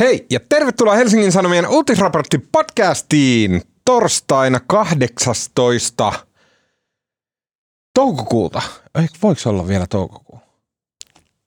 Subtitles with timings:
[0.00, 6.12] Hei ja tervetuloa Helsingin Sanomien uutisraportti podcastiin torstaina 18.
[7.94, 8.62] toukokuuta.
[8.94, 10.38] Eikö voiko olla vielä toukokuu?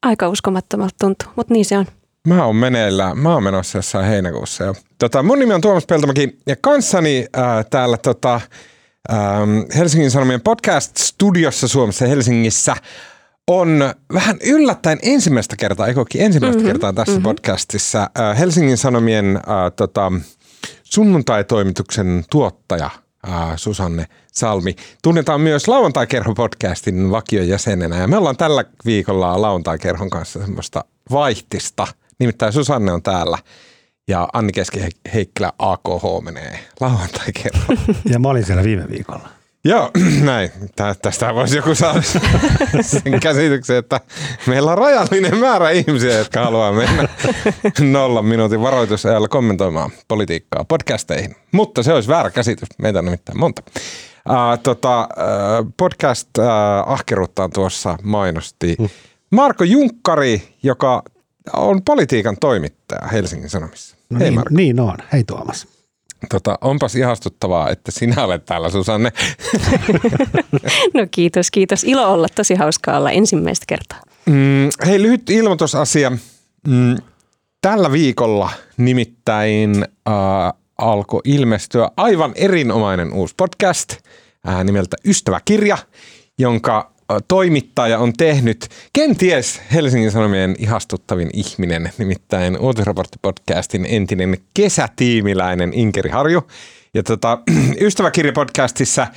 [0.03, 1.85] Aika uskomattomalta tuntuu, mutta niin se on.
[2.27, 4.75] Mä oon meneillä, mä oon menossa jossain heinäkuussa jo.
[4.99, 8.41] Tota, mun nimi on Tuomas Peltomäki ja kanssani ää, täällä tota,
[9.09, 9.39] ää,
[9.77, 12.75] Helsingin Sanomien podcast-studiossa Suomessa Helsingissä
[13.47, 17.23] on vähän yllättäen ensimmäistä kertaa, eikö ensimmäistä mm-hmm, kertaa tässä mm-hmm.
[17.23, 19.43] podcastissa äh, Helsingin Sanomien äh,
[19.75, 20.11] tota,
[20.83, 22.89] sunnuntai-toimituksen tuottaja
[23.29, 24.75] äh, Susanne Salmi.
[25.03, 31.87] Tunnetaan myös Lauantai-kerho-podcastin vakiojäsenenä ja me ollaan tällä viikolla Lauantai-kerhon kanssa semmoista vaihtista.
[32.19, 33.37] Nimittäin Susanne on täällä
[34.07, 37.77] ja Anni Keski-Heikkilä AKH menee lauantai-kerhoon.
[38.11, 39.36] Ja mä olin siellä viime viikolla.
[39.67, 40.51] Joo, näin.
[41.01, 42.01] Tästä voisi joku saada
[42.81, 44.01] sen käsityksen, että
[44.45, 47.07] meillä on rajallinen määrä ihmisiä, jotka haluaa mennä
[47.91, 51.35] nollan minuutin varoitusajalla kommentoimaan politiikkaa podcasteihin.
[51.51, 52.67] Mutta se olisi väärä käsitys.
[52.77, 53.61] Meitä on nimittäin monta.
[54.29, 56.45] Uh, tota, uh, podcast uh,
[56.85, 58.89] ahkeruuttaan tuossa mainosti mm.
[59.31, 61.03] Marko Junkkari, joka
[61.53, 63.95] on politiikan toimittaja Helsingin Sanomissa.
[64.09, 64.49] No Hei niin, Marko.
[64.53, 64.97] niin on.
[65.13, 65.76] Hei Tuomas.
[66.29, 69.11] Tota, onpas ihastuttavaa, että sinä olet täällä, Susanne.
[70.93, 71.83] no kiitos, kiitos.
[71.83, 73.99] Ilo olla, tosi hauskaa olla ensimmäistä kertaa.
[74.25, 76.11] Mm, hei, lyhyt ilmoitusasia.
[76.67, 76.97] Mm,
[77.61, 80.13] tällä viikolla nimittäin äh,
[80.77, 83.93] alkoi ilmestyä aivan erinomainen uusi podcast
[84.47, 85.77] äh, nimeltä Ystäväkirja,
[86.39, 86.91] jonka
[87.27, 96.47] toimittaja on tehnyt kenties Helsingin Sanomien ihastuttavin ihminen, nimittäin Uutisraporttipodcastin entinen kesätiimiläinen Inkeri Harju.
[96.93, 97.39] Ja tota,
[97.87, 99.07] ystäväkirjapodcastissa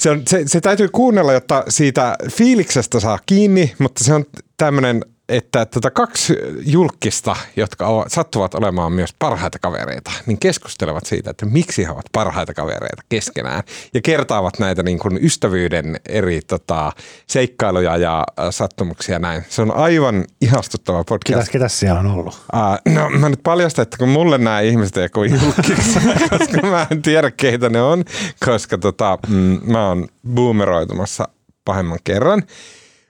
[0.00, 4.24] se, on, se, se täytyy kuunnella, jotta siitä fiiliksestä saa kiinni, mutta se on
[4.56, 11.30] tämmöinen että tota kaksi julkista, jotka ovat, sattuvat olemaan myös parhaita kavereita, niin keskustelevat siitä,
[11.30, 13.62] että miksi he ovat parhaita kavereita keskenään
[13.94, 16.92] ja kertaavat näitä niin kuin ystävyyden eri tota,
[17.26, 19.44] seikkailuja ja äh, sattumuksia näin.
[19.48, 21.38] Se on aivan ihastuttava podcast.
[21.38, 22.34] Ketäs, ketäs siellä on ollut?
[22.34, 25.98] Uh, no mä nyt paljastan, että kun mulle nämä ihmiset ei kuin julkiksi,
[26.38, 28.04] koska mä en tiedä keitä ne on,
[28.44, 31.28] koska tota, mm, mä oon boomeroitumassa
[31.64, 32.42] pahemman kerran.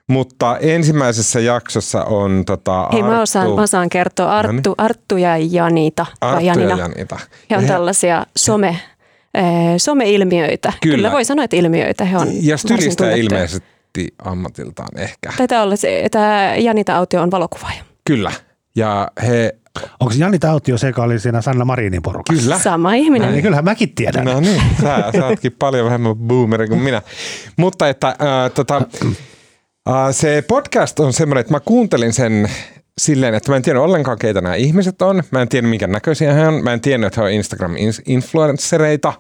[0.09, 4.75] Mutta ensimmäisessä jaksossa on tota Hei, mä osaan, mä osaan kertoa Arttu, no niin.
[4.79, 6.07] Arttu ja Janita.
[6.21, 6.71] Arttu Janina.
[6.71, 7.19] ja Janita.
[7.51, 7.69] He on he...
[7.69, 8.69] tällaisia some,
[9.35, 9.45] eh,
[9.77, 10.73] some-ilmiöitä.
[10.83, 10.97] Kyllä.
[10.97, 15.33] Kyllä voi sanoa, että ilmiöitä he on Ja stylistä ilmeisesti ammatiltaan ehkä.
[15.37, 17.85] Taitaa olla se, että Janita Autio on valokuvaaja.
[18.05, 18.33] Kyllä.
[18.77, 19.57] Ja he
[20.01, 22.43] Onko Jani Tautio se, joka oli siinä Sanna Marinin porukassa?
[22.43, 22.59] Kyllä.
[22.59, 23.29] Sama ihminen.
[23.29, 24.25] No, niin kyllähän mäkin tiedän.
[24.25, 27.03] No niin, sä, sä ootkin paljon vähemmän boomeri kuin minä.
[27.57, 28.17] Mutta että äh,
[28.55, 28.83] tota,
[30.11, 32.51] se podcast on semmoinen, että mä kuuntelin sen
[33.01, 35.23] silleen, että mä en tiedä ollenkaan, keitä nämä ihmiset on.
[35.31, 36.65] Mä en tiedä, minkä näköisiä he on.
[36.65, 39.13] Mä en tiedä, että he on Instagram-influenssereita.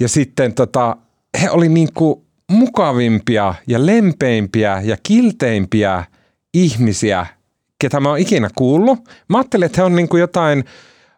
[0.00, 0.96] Ja sitten tota,
[1.42, 6.04] he oli niinku mukavimpia ja lempeimpiä ja kilteimpiä
[6.54, 7.26] ihmisiä,
[7.78, 8.98] ketä mä oon ikinä kuullut.
[9.28, 10.64] Mä ajattelin, että he on niinku jotain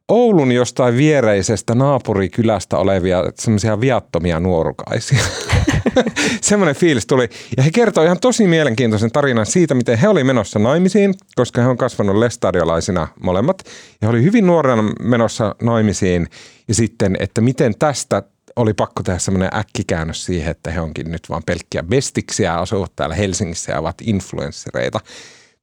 [0.08, 5.18] Oulun jostain viereisestä naapurikylästä olevia semmoisia viattomia nuorukaisia.
[6.40, 7.28] Semmoinen fiilis tuli.
[7.56, 11.68] Ja he kertoi ihan tosi mielenkiintoisen tarinan siitä, miten he oli menossa naimisiin, koska he
[11.68, 13.62] on kasvanut lestadiolaisina molemmat.
[14.00, 16.26] Ja he oli hyvin nuorena menossa naimisiin.
[16.68, 18.22] Ja sitten, että miten tästä
[18.56, 23.14] oli pakko tehdä semmoinen äkkikäännös siihen, että he onkin nyt vaan pelkkiä bestiksiä, asuvat täällä
[23.14, 25.00] Helsingissä ja ovat influenssereita.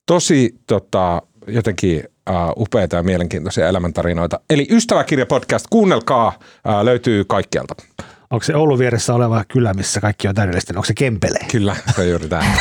[0.05, 4.39] Tosi tota, jotenkin uh, upeita ja mielenkiintoisia elämäntarinoita.
[4.49, 7.75] Eli Ystäväkirja-podcast, kuunnelkaa, uh, löytyy kaikkialta.
[8.31, 10.73] Onko se Oulun vieressä oleva kylä, missä kaikki on täydellistä?
[10.75, 11.39] Onko se Kempele?
[11.51, 12.53] Kyllä, se on juuri tämä.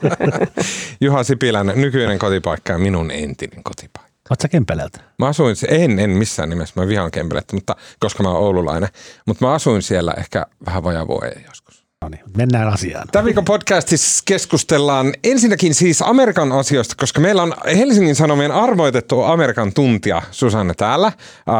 [1.00, 4.14] Juha Sipilän nykyinen kotipaikka ja minun entinen kotipaikka.
[4.30, 5.00] Oletko Kempeleltä?
[5.18, 8.88] Mä asuin, en, en missään nimessä, mä vihaan Kempelettä, mutta, koska mä oon oululainen.
[9.26, 11.83] Mutta mä asuin siellä ehkä vähän vajaa vuoden joskus.
[12.04, 13.08] No niin, mennään asiaan.
[13.12, 19.72] Tämän viikon podcastissa keskustellaan ensinnäkin siis Amerikan asioista, koska meillä on Helsingin Sanomien arvoitettu Amerikan
[19.72, 21.12] tuntija Susanne täällä.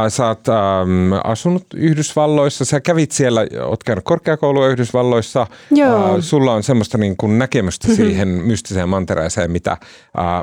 [0.08, 5.46] Sä oot ähm, asunut Yhdysvalloissa, sä kävit siellä, oot käynyt korkeakoulua Yhdysvalloissa.
[5.70, 6.14] Joo.
[6.14, 8.04] Äh, sulla on semmoista niin kuin näkemystä mm-hmm.
[8.04, 9.78] siihen mystiseen mantereeseen, mitä äh,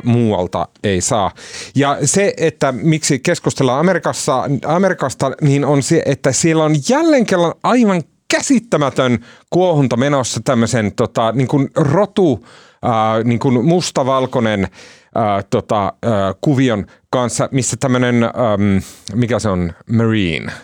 [0.04, 1.32] muualta ei saa.
[1.76, 7.54] Ja se, että miksi keskustellaan Amerikassa, Amerikasta, niin on se, että siellä on jälleen kerran
[7.64, 12.48] aivan käsittämätön kuohunta menossa tämmöisen tota, niin kuin rotu,
[12.84, 14.68] ää, niin kuin mustavalkoinen
[15.16, 18.82] ää, tota, ää, kuvion kanssa, missä tämmöinen, äm,
[19.14, 20.52] mikä se on, Marine–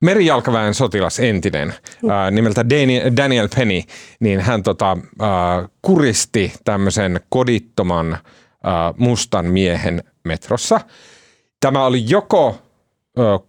[0.00, 1.74] merijalkaväen sotilas entinen
[2.08, 2.64] ää, nimeltä
[3.16, 3.82] Daniel Penny,
[4.20, 8.18] niin hän tota, ää, kuristi tämmöisen kodittoman
[8.64, 10.80] ää, mustan miehen metrossa.
[11.60, 12.58] tämä oli joko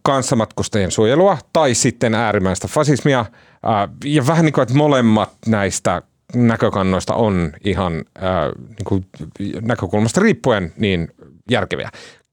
[0.02, 3.26] kanssamatkustajien suojelua tai sitten äärimmäistä fasismia.
[4.06, 6.02] Ja vähän niin kuin, että molemmat näistä
[6.36, 7.94] näkökannoista on ihan
[8.58, 9.06] niin kuin
[9.62, 11.08] näkökulmasta riippuen niin
[11.50, 11.90] järkeviä.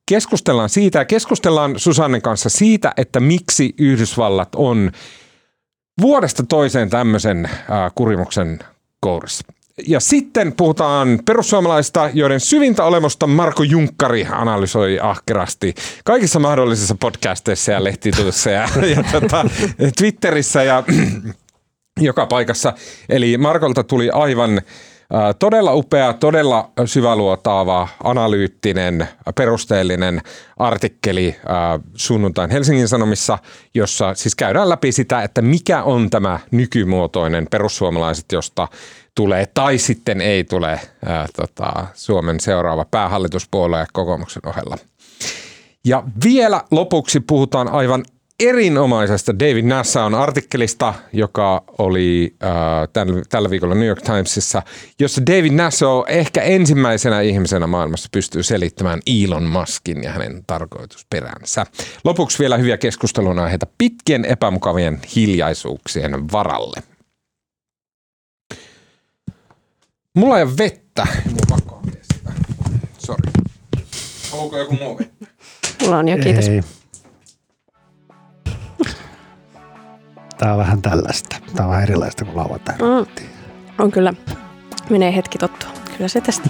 [0.08, 4.90] Keskustellaan siitä ja keskustellaan Susannen kanssa siitä, että miksi Yhdysvallat on
[6.00, 7.50] vuodesta toiseen tämmöisen
[7.94, 8.58] kurimuksen
[9.00, 9.57] kourissa.
[9.86, 17.84] Ja sitten puhutaan perussuomalaista, joiden syvintä olemusta Marko Junkkari analysoi ahkerasti kaikissa mahdollisissa podcasteissa ja
[17.84, 19.44] lehtituissa ja, ja tota,
[19.98, 20.84] Twitterissä ja
[22.00, 22.72] joka paikassa.
[23.08, 24.60] Eli Markolta tuli aivan
[25.38, 30.20] Todella upea, todella syväluotaava, analyyttinen, perusteellinen
[30.56, 31.36] artikkeli
[31.94, 33.38] sunnuntain Helsingin Sanomissa,
[33.74, 38.68] jossa siis käydään läpi sitä, että mikä on tämä nykymuotoinen perussuomalaiset, josta
[39.18, 44.78] tulee tai sitten ei tule ää, tota, Suomen seuraava päähallituspuolue kokoomuksen ohella.
[45.84, 48.04] Ja vielä lopuksi puhutaan aivan
[48.40, 52.50] erinomaisesta David Nassaun artikkelista, joka oli äh,
[52.92, 54.62] tällä, tällä viikolla New York Timesissa,
[55.00, 61.66] jossa David Nassau ehkä ensimmäisenä ihmisenä maailmassa pystyy selittämään Elon Muskin ja hänen tarkoitusperänsä.
[62.04, 66.97] Lopuksi vielä hyviä keskustelun aiheita pitkien epämukavien hiljaisuuksien varalle.
[70.18, 71.06] Mulla ei ole vettä.
[71.26, 71.82] Mun pakko
[72.12, 72.32] sitä.
[72.98, 73.32] Sori.
[74.32, 75.26] Haluatko joku muu vettä?
[75.82, 76.48] Mulla on jo, kiitos.
[76.48, 76.60] Ei.
[80.38, 81.36] Tämä on vähän tällaista.
[81.54, 82.74] Tämä on vähän erilaista kuin lauantai.
[82.78, 83.24] Mm.
[83.78, 84.14] On kyllä.
[84.90, 85.70] Menee hetki tottua.
[85.96, 86.48] Kyllä se tästä.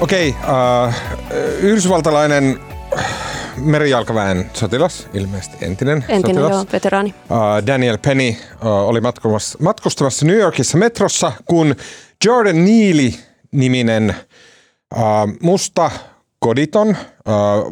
[0.00, 0.94] Okei, okay, uh,
[1.60, 2.60] yhdysvaltalainen
[3.56, 6.50] merijalkaväen sotilas, ilmeisesti entinen, entinen sotilas.
[6.50, 7.14] Joo, veteraani.
[7.30, 11.76] Uh, Daniel Penny oli matkustamassa, matkustamassa New Yorkissa metrossa, kun
[12.24, 14.14] Jordan Neely-niminen
[15.40, 15.90] musta
[16.38, 16.96] koditon,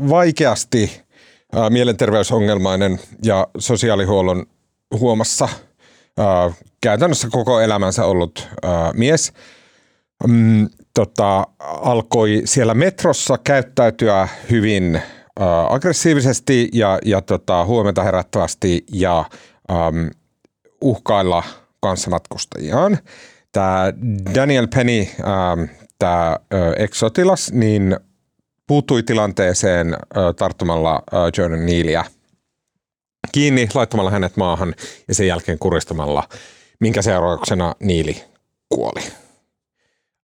[0.08, 1.02] vaikeasti
[1.70, 4.46] mielenterveysongelmainen ja sosiaalihuollon
[4.98, 5.48] huomassa
[6.80, 8.48] käytännössä koko elämänsä ollut
[8.94, 9.32] mies
[10.24, 15.02] um, tota, alkoi siellä metrossa käyttäytyä hyvin äh,
[15.68, 19.24] aggressiivisesti ja, ja tota, huomenta herättävästi ja
[19.70, 20.06] ähm,
[20.80, 21.42] uhkailla
[21.80, 22.98] kanssamatkustajiaan.
[23.52, 23.92] Tämä
[24.34, 25.06] Daniel Penny,
[25.98, 27.96] tämä äh, niin
[28.66, 29.98] puuttui tilanteeseen äh,
[30.36, 32.04] tarttumalla äh, Jordan Nealia
[33.32, 34.74] kiinni, laittamalla hänet maahan
[35.08, 36.28] ja sen jälkeen kuristamalla,
[36.80, 38.24] minkä seurauksena Niili
[38.68, 39.00] kuoli.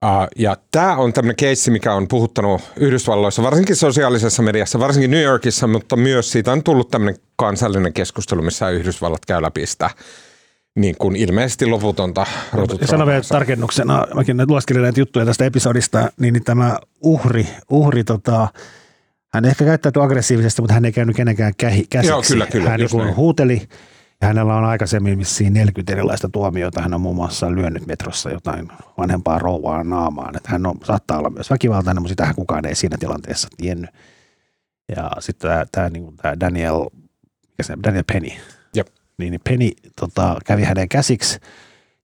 [0.04, 5.22] Uh, ja tämä on tämmöinen keissi, mikä on puhuttanut Yhdysvalloissa, varsinkin sosiaalisessa mediassa, varsinkin New
[5.22, 9.90] Yorkissa, mutta myös siitä on tullut tämmöinen kansallinen keskustelu, missä Yhdysvallat käy läpi sitä
[10.76, 12.26] niin kuin ilmeisesti loputonta
[12.80, 18.04] Ja sanon vielä tarkennuksena, mäkin lueskelin näitä juttuja tästä episodista, niin, niin tämä uhri, uhri
[18.04, 18.48] tota,
[19.34, 22.06] hän ehkä käyttäytyi aggressiivisesti, mutta hän ei käynyt kenenkään käsiksi.
[22.06, 22.70] Joo, kyllä, kyllä.
[22.70, 23.68] Hän niin huuteli
[24.20, 26.82] ja hänellä on aikaisemmin vissiin 40 erilaista tuomiota.
[26.82, 28.68] Hän on muun muassa lyönyt metrossa jotain
[28.98, 30.36] vanhempaa rouvaa naamaan.
[30.36, 33.90] Että hän on, saattaa olla myös väkivaltainen, mutta sitähän kukaan ei siinä tilanteessa tiennyt.
[34.96, 36.86] Ja sitten tämä, tämä, niin tämä Daniel,
[37.84, 38.30] Daniel Penny,
[38.74, 38.86] Jep.
[39.18, 39.70] niin, niin Penny
[40.00, 41.40] tota, kävi hänen käsiksi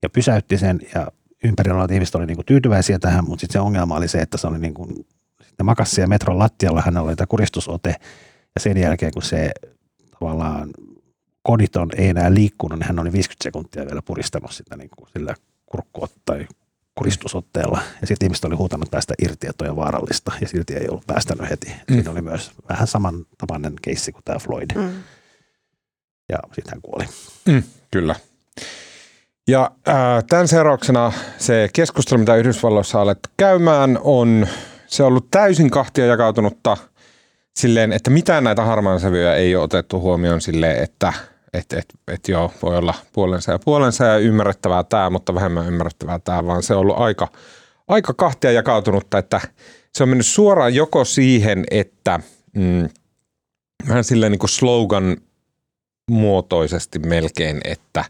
[0.02, 1.06] ja pysäytti sen ja
[1.44, 4.38] ympärillä olevat ihmiset oli niin kuin tyytyväisiä tähän, mutta sitten se ongelma oli se, että
[4.38, 5.06] se oli niin kuin,
[5.42, 7.94] sitten makasi siellä metron lattialla, hänellä oli tämä kuristusote
[8.54, 9.50] ja sen jälkeen kun se
[10.10, 10.70] tavallaan
[11.42, 15.34] koditon ei enää liikkunut, niin hän oli 50 sekuntia vielä puristanut sitä niin kuin sillä
[15.66, 16.46] kurkku tai
[16.94, 17.80] kuristusotteella.
[18.00, 21.50] Ja sitten ihmiset oli huutanut päästä irti, että on vaarallista, ja silti ei ollut päästänyt
[21.50, 21.68] heti.
[21.68, 21.94] Mm.
[21.94, 24.70] Siinä oli myös vähän samantapainen keissi kuin tämä Floyd.
[24.74, 24.90] Mm.
[26.28, 27.04] Ja sitten hän kuoli.
[27.46, 28.14] Mm, kyllä.
[29.48, 29.94] Ja äh,
[30.28, 34.46] tämän seurauksena se keskustelu, mitä Yhdysvalloissa olet käymään, on
[34.86, 36.76] se on ollut täysin kahtia jakautunutta
[37.56, 41.12] silleen, että mitään näitä harmaan sävyjä ei ole otettu huomioon silleen, että–
[41.52, 46.18] että et, et joo, voi olla puolensa ja puolensa ja ymmärrettävää tämä, mutta vähemmän ymmärrettävää
[46.18, 47.28] tämä, vaan se on ollut aika,
[47.88, 49.40] aika kahtia jakautunutta, että
[49.94, 52.20] se on mennyt suoraan joko siihen, että
[52.56, 52.88] mm,
[53.88, 55.16] vähän silleen niin kuin slogan
[56.10, 58.04] muotoisesti melkein, että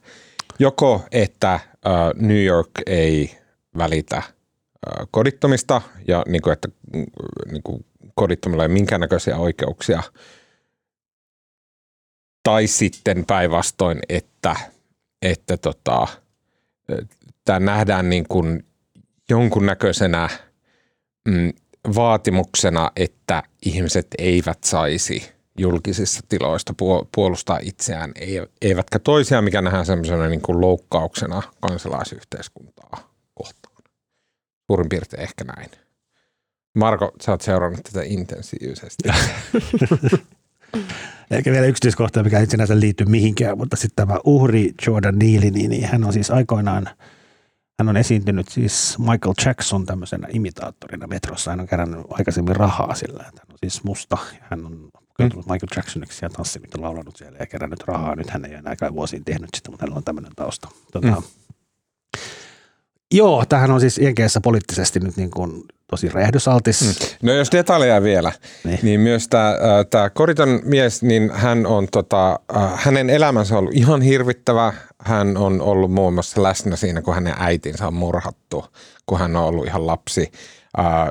[0.58, 3.38] joko että uh, New York ei
[3.78, 7.06] välitä uh, kodittomista ja niin kuin, että mm,
[7.52, 10.02] niin kuin kodittomilla ei minkäännäköisiä oikeuksia–
[12.42, 14.56] tai sitten päinvastoin, että,
[15.22, 16.06] että tota,
[17.44, 18.64] tämä nähdään niin kuin
[19.30, 20.28] jonkunnäköisenä
[21.28, 21.52] mm,
[21.94, 26.74] vaatimuksena, että ihmiset eivät saisi julkisissa tiloista
[27.14, 28.12] puolustaa itseään,
[28.62, 33.76] eivätkä toisiaan, mikä nähdään semmoisena niin kuin loukkauksena kansalaisyhteiskuntaa kohtaan.
[34.66, 35.70] Suurin piirtein ehkä näin.
[36.74, 39.08] Marko, sä oot seurannut tätä intensiivisesti.
[41.30, 45.70] Ehkä vielä yksityiskohta, mikä ei sinänsä liity mihinkään, mutta sitten tämä uhri Jordan Neely, niin,
[45.70, 46.88] niin hän on siis aikoinaan,
[47.78, 51.50] hän on esiintynyt siis Michael Jackson tämmöisenä imitaattorina metrossa.
[51.50, 54.18] Hän on kerännyt aikaisemmin rahaa sillä, että hän on siis musta.
[54.40, 55.52] Hän on pukeutunut mm.
[55.52, 58.16] Michael Jacksoniksi ja tanssinut ja laulanut siellä ja kerännyt rahaa.
[58.16, 60.68] Nyt hän ei enää kai vuosiin tehnyt sitä, mutta hänellä on tämmöinen tausta.
[60.92, 61.22] Tota, mm.
[63.14, 66.80] Joo, tähän on siis Jenkeissä poliittisesti nyt niin kuin tosi rehdysaltis.
[66.82, 67.28] Mm.
[67.28, 68.32] No jos detaljeja vielä,
[68.64, 69.54] niin, niin myös tämä,
[69.90, 72.40] tämä Koriton mies, niin hän on tota,
[72.74, 74.72] hänen elämänsä on ollut ihan hirvittävä.
[74.98, 78.64] Hän on ollut muun muassa läsnä siinä, kun hänen äitinsä on murhattu,
[79.06, 80.32] kun hän on ollut ihan lapsi.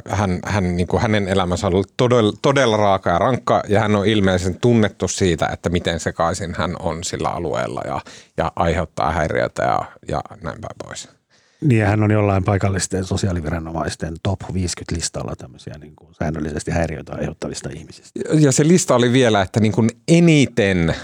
[0.09, 3.95] Hän, hän, niin kuin hänen elämänsä on ollut todella, todella raaka ja rankka ja hän
[3.95, 8.01] on ilmeisen tunnettu siitä, että miten sekaisin hän on sillä alueella ja,
[8.37, 11.18] ja aiheuttaa häiriötä ja, ja näin päin pois.
[11.61, 17.69] Niin hän on jollain paikallisten sosiaaliviranomaisten top 50 listalla tämmöisiä niin kuin säännöllisesti häiriöitä aiheuttavista
[17.75, 18.19] ihmisistä.
[18.39, 20.95] Ja se lista oli vielä, että niin kuin eniten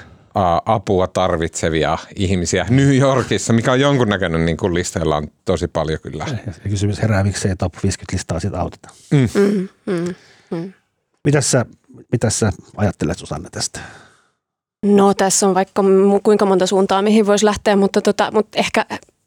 [0.66, 6.26] apua tarvitsevia ihmisiä New Yorkissa, mikä on jonkunnäköinen niin kuin listeilla on tosi paljon kyllä.
[6.46, 8.90] Ja kysymys herää, miksi ei top 50 listaa sitten auteta.
[9.12, 9.30] Mm.
[9.36, 10.16] Mm, mm,
[10.52, 10.74] mm.
[11.24, 11.66] Mitäs, sä,
[12.12, 13.80] mitäs sä ajattelet Susanne tästä?
[14.86, 15.84] No tässä on vaikka
[16.24, 18.86] kuinka monta suuntaa, mihin voisi lähteä, mutta, tota, mutta ehkä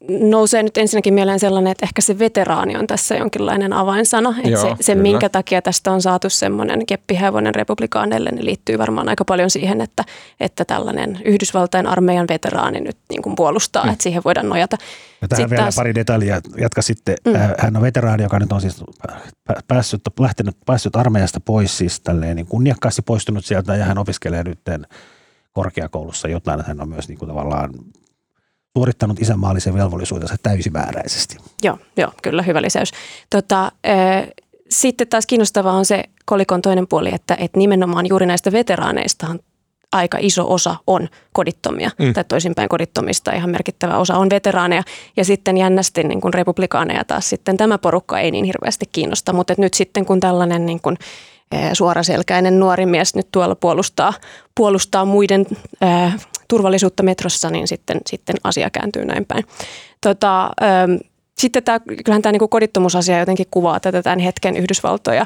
[0.09, 4.35] nousee nyt ensinnäkin mieleen sellainen, että ehkä se veteraani on tässä jonkinlainen avainsana.
[4.37, 9.09] Että Joo, se, se minkä takia tästä on saatu semmoinen keppihevonen republikaaneille, niin liittyy varmaan
[9.09, 10.03] aika paljon siihen, että,
[10.39, 13.91] että tällainen Yhdysvaltain armeijan veteraani nyt niin kuin puolustaa, mm.
[13.91, 14.77] että siihen voidaan nojata.
[15.21, 16.41] Ja tähän sitten vielä taas, pari detaljia.
[16.57, 17.15] Jatka sitten.
[17.25, 17.33] Mm.
[17.57, 18.83] Hän on veteraani, joka nyt on siis
[19.67, 24.59] päässyt, lähtenyt, päässyt armeijasta pois, siis tälleen niin kunniakkaasti poistunut sieltä ja hän opiskelee nyt
[25.53, 26.63] korkeakoulussa jotain.
[26.67, 27.69] Hän on myös niin kuin tavallaan
[28.79, 31.37] suorittanut isänmaallisen velvollisuutensa täysimääräisesti.
[31.63, 32.91] Joo, joo kyllä hyvä lisäys.
[33.29, 33.71] Tota,
[34.69, 39.39] sitten taas kiinnostavaa on se kolikon toinen puoli, että, että nimenomaan juuri näistä veteraaneistahan
[39.91, 42.13] aika iso osa on kodittomia, mm.
[42.13, 44.83] tai toisinpäin kodittomista ihan merkittävä osa on veteraaneja,
[45.17, 49.53] ja sitten jännästi niin kuin republikaaneja taas sitten tämä porukka ei niin hirveästi kiinnosta, mutta
[49.57, 50.97] nyt sitten kun tällainen niin kuin,
[51.73, 54.13] suoraselkäinen nuori mies nyt tuolla puolustaa,
[54.55, 55.45] puolustaa muiden
[56.49, 59.43] turvallisuutta metrossa, niin sitten, sitten asia kääntyy näin päin.
[60.01, 60.51] Tota,
[61.37, 65.25] sitten tämä, kyllähän tämä niin kodittomuusasia jotenkin kuvaa tätä tämän hetken Yhdysvaltoja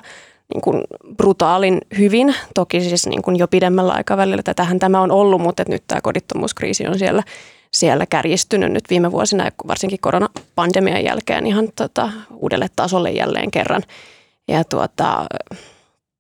[0.53, 0.83] niin kuin
[1.17, 2.35] brutaalin hyvin.
[2.55, 6.87] Toki siis niin kuin jo pidemmällä aikavälillä tätähän tämä on ollut, mutta nyt tämä kodittomuuskriisi
[6.87, 7.23] on siellä,
[7.71, 13.83] siellä kärjistynyt nyt viime vuosina, varsinkin koronapandemian jälkeen ihan tota, uudelle tasolle jälleen kerran.
[14.47, 15.25] Ja tuota,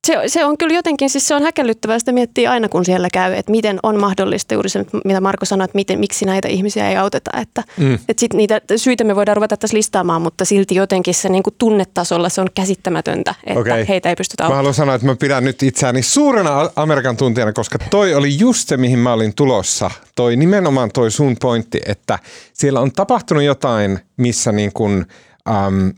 [0.07, 3.33] se, se on kyllä jotenkin, siis se on häkellyttävää, sitä miettii aina kun siellä käy,
[3.33, 6.97] että miten on mahdollista juuri se, mitä Marko sanoi, että miten, miksi näitä ihmisiä ei
[6.97, 7.31] auteta.
[7.41, 7.93] Että, mm.
[7.93, 11.55] että sit niitä syitä me voidaan ruveta tässä listaamaan, mutta silti jotenkin se niin kuin
[11.57, 13.85] tunnetasolla se on käsittämätöntä, että okay.
[13.87, 14.55] heitä ei pystytä auttamaan.
[14.55, 18.67] Mä haluan sanoa, että mä pidän nyt itseäni suurena Amerikan tuntijana, koska toi oli just
[18.67, 19.91] se, mihin mä olin tulossa.
[20.15, 22.19] Toi nimenomaan toi sun pointti, että
[22.53, 25.05] siellä on tapahtunut jotain, missä niin kuin,
[25.49, 25.93] äm,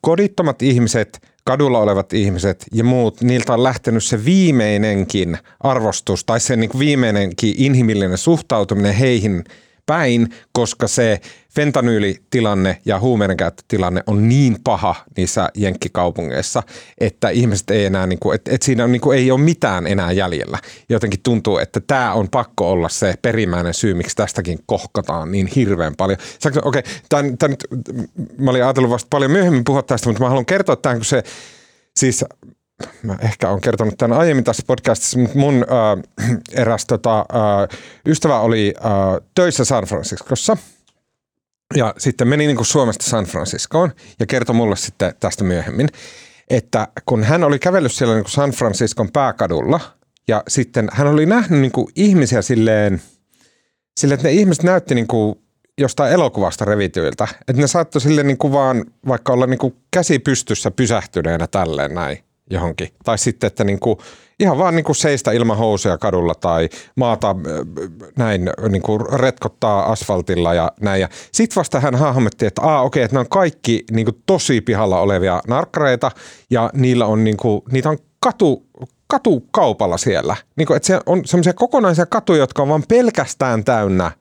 [0.00, 6.56] kodittomat ihmiset– kadulla olevat ihmiset ja muut, niiltä on lähtenyt se viimeinenkin arvostus tai se
[6.56, 9.44] niin viimeinenkin inhimillinen suhtautuminen heihin
[9.86, 11.20] päin, koska se
[11.54, 16.62] fentanyylitilanne ja huumeiden käyttötilanne on niin paha niissä jenkkikaupungeissa,
[16.98, 19.86] että ihmiset ei enää, niin kuin, että, että siinä on, niin kuin, ei ole mitään
[19.86, 20.58] enää jäljellä.
[20.88, 25.96] Jotenkin tuntuu, että tämä on pakko olla se perimmäinen syy, miksi tästäkin kohkataan niin hirveän
[25.96, 26.18] paljon.
[26.46, 27.56] Okei, okay, tämän, tämän
[28.38, 31.22] mä olin ajatellut vasta paljon myöhemmin puhua tästä, mutta mä haluan kertoa tämän, kun se,
[31.96, 32.24] siis
[33.02, 35.66] mä ehkä olen kertonut tämän aiemmin tässä podcastissa, mutta mun
[36.20, 38.92] äh, eräs tota, äh, ystävä oli äh,
[39.34, 40.56] töissä San Franciscossa–
[41.74, 45.88] ja sitten meni niin kuin Suomesta San Franciscoon ja kertoi mulle sitten tästä myöhemmin,
[46.50, 49.80] että kun hän oli kävellyt siellä niin kuin San Franciscon pääkadulla
[50.28, 53.02] ja sitten hän oli nähnyt niin kuin ihmisiä silleen,
[53.96, 55.38] silleen, että ne ihmiset näytti niin kuin
[55.78, 57.28] jostain elokuvasta revityiltä.
[57.48, 61.94] Että ne saattoi silleen niin kuin vaan vaikka olla niin kuin käsi pystyssä pysähtyneenä tälleen
[61.94, 62.18] näin
[62.50, 62.88] johonkin.
[63.04, 63.98] Tai sitten, että niin kuin,
[64.40, 67.34] ihan vaan niin kuin seistä ilman housuja kadulla tai maata äh,
[68.16, 71.00] näin niin kuin retkottaa asfaltilla ja näin.
[71.00, 74.60] Ja sitten vasta hän hahmotti, että aa okei, että ne on kaikki niin kuin tosi
[74.60, 76.10] pihalla olevia narkkareita
[76.50, 78.66] ja niillä on niin kuin, niitä on katu,
[79.06, 80.36] katukaupalla siellä.
[80.56, 84.12] Niin kuin, että se on semmoisia kokonaisia katuja, jotka on vaan pelkästään täynnä–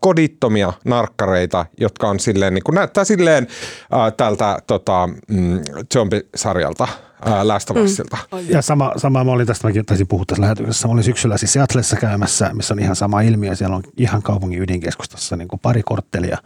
[0.00, 3.46] kodittomia narkkareita, jotka on silleen, niin kuin näyttää silleen
[3.94, 5.60] äh, tältä tota, mm,
[5.92, 6.88] zombisarjalta
[7.24, 8.18] ää, Last of Usilta.
[8.48, 10.88] Ja sama, sama mä olin tästä, mäkin taisin puhua tässä lähetyksessä.
[10.88, 13.54] Mä olin syksyllä siis Seattleissa käymässä, missä on ihan sama ilmiö.
[13.54, 16.38] Siellä on ihan kaupungin ydinkeskustassa niin kuin pari korttelia,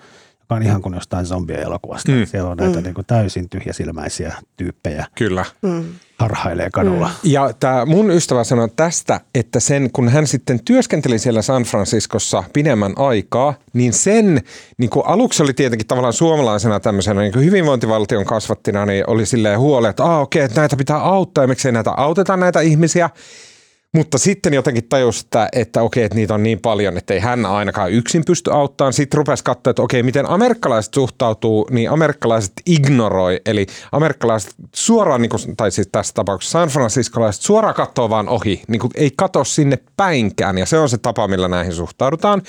[0.46, 2.12] joka on ihan kuin jostain zombien elokuvasta.
[2.12, 2.26] Mm.
[2.26, 2.84] Siellä on näitä mm.
[2.84, 5.06] niin kuin täysin tyhjäsilmäisiä tyyppejä.
[5.14, 5.44] Kyllä.
[5.62, 5.84] Mm.
[6.18, 7.06] Harhailee kadulla.
[7.06, 7.30] Mm.
[7.30, 12.44] Ja tämä mun ystävä sanoi tästä, että sen kun hän sitten työskenteli siellä San Franciscossa
[12.52, 14.40] pidemmän aikaa, niin sen
[14.78, 19.58] niin kuin aluksi oli tietenkin tavallaan suomalaisena tämmöisenä niin kuin hyvinvointivaltion kasvattina, niin oli silleen
[19.58, 23.10] huoli, että ah, okei, että näitä pitää auttaa ja miksei näitä auteta näitä ihmisiä.
[23.96, 27.46] Mutta sitten jotenkin tajusi, että, että okei, että niitä on niin paljon, että ei hän
[27.46, 28.92] ainakaan yksin pysty auttamaan.
[28.92, 33.40] Sitten rupesi katsoa, että okei, miten amerikkalaiset suhtautuu, niin amerikkalaiset ignoroi.
[33.46, 38.62] Eli amerikkalaiset suoraan, niin kuin, tai siis tässä tapauksessa San Franciscolaiset suoraan katsoo vaan ohi.
[38.68, 42.42] Niin kuin ei katso sinne päinkään ja se on se tapa, millä näihin suhtaudutaan.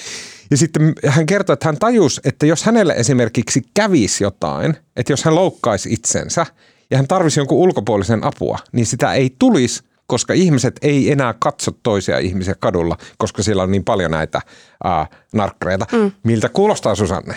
[0.52, 5.24] Ja sitten hän kertoi, että hän tajusi, että jos hänelle esimerkiksi kävisi jotain, että jos
[5.24, 6.46] hän loukkaisi itsensä
[6.92, 11.72] ja hän tarvisi jonkun ulkopuolisen apua, niin sitä ei tulisi, koska ihmiset ei enää katso
[11.84, 14.42] toisia ihmisiä kadulla, koska siellä on niin paljon näitä
[14.86, 15.86] äh, narkkareita.
[15.92, 16.12] Mm.
[16.24, 17.36] Miltä kuulostaa Susanne?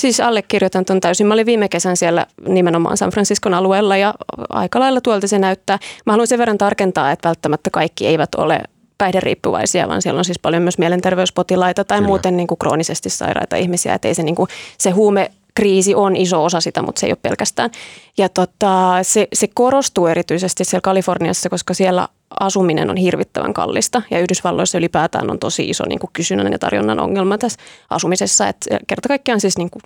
[0.00, 1.26] Siis allekirjoitan tuon täysin.
[1.26, 4.14] Mä olin viime kesän siellä nimenomaan San Franciscon alueella ja
[4.48, 5.78] aika lailla tuolta se näyttää.
[6.06, 8.60] Mä haluan sen verran tarkentaa, että välttämättä kaikki eivät ole
[8.98, 12.06] päihderiippuvaisia, vaan siellä on siis paljon myös mielenterveyspotilaita tai Kyllä.
[12.06, 13.94] muuten niin kuin kroonisesti sairaita ihmisiä.
[13.94, 14.48] Että ei se, niin kuin,
[14.78, 17.70] se huume kriisi on iso osa sitä, mutta se ei ole pelkästään.
[18.18, 22.08] Ja tota, se, se korostuu erityisesti siellä Kaliforniassa, koska siellä
[22.40, 27.00] asuminen on hirvittävän kallista ja Yhdysvalloissa ylipäätään on tosi iso niin kuin kysynnän ja tarjonnan
[27.00, 28.48] ongelma tässä asumisessa.
[28.48, 29.82] Että kerta kaikkiaan siis niin kuin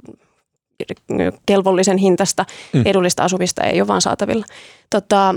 [1.46, 2.82] kelvollisen hintasta mm.
[2.84, 4.46] edullista asumista ei ole vaan saatavilla.
[4.90, 5.34] Tota,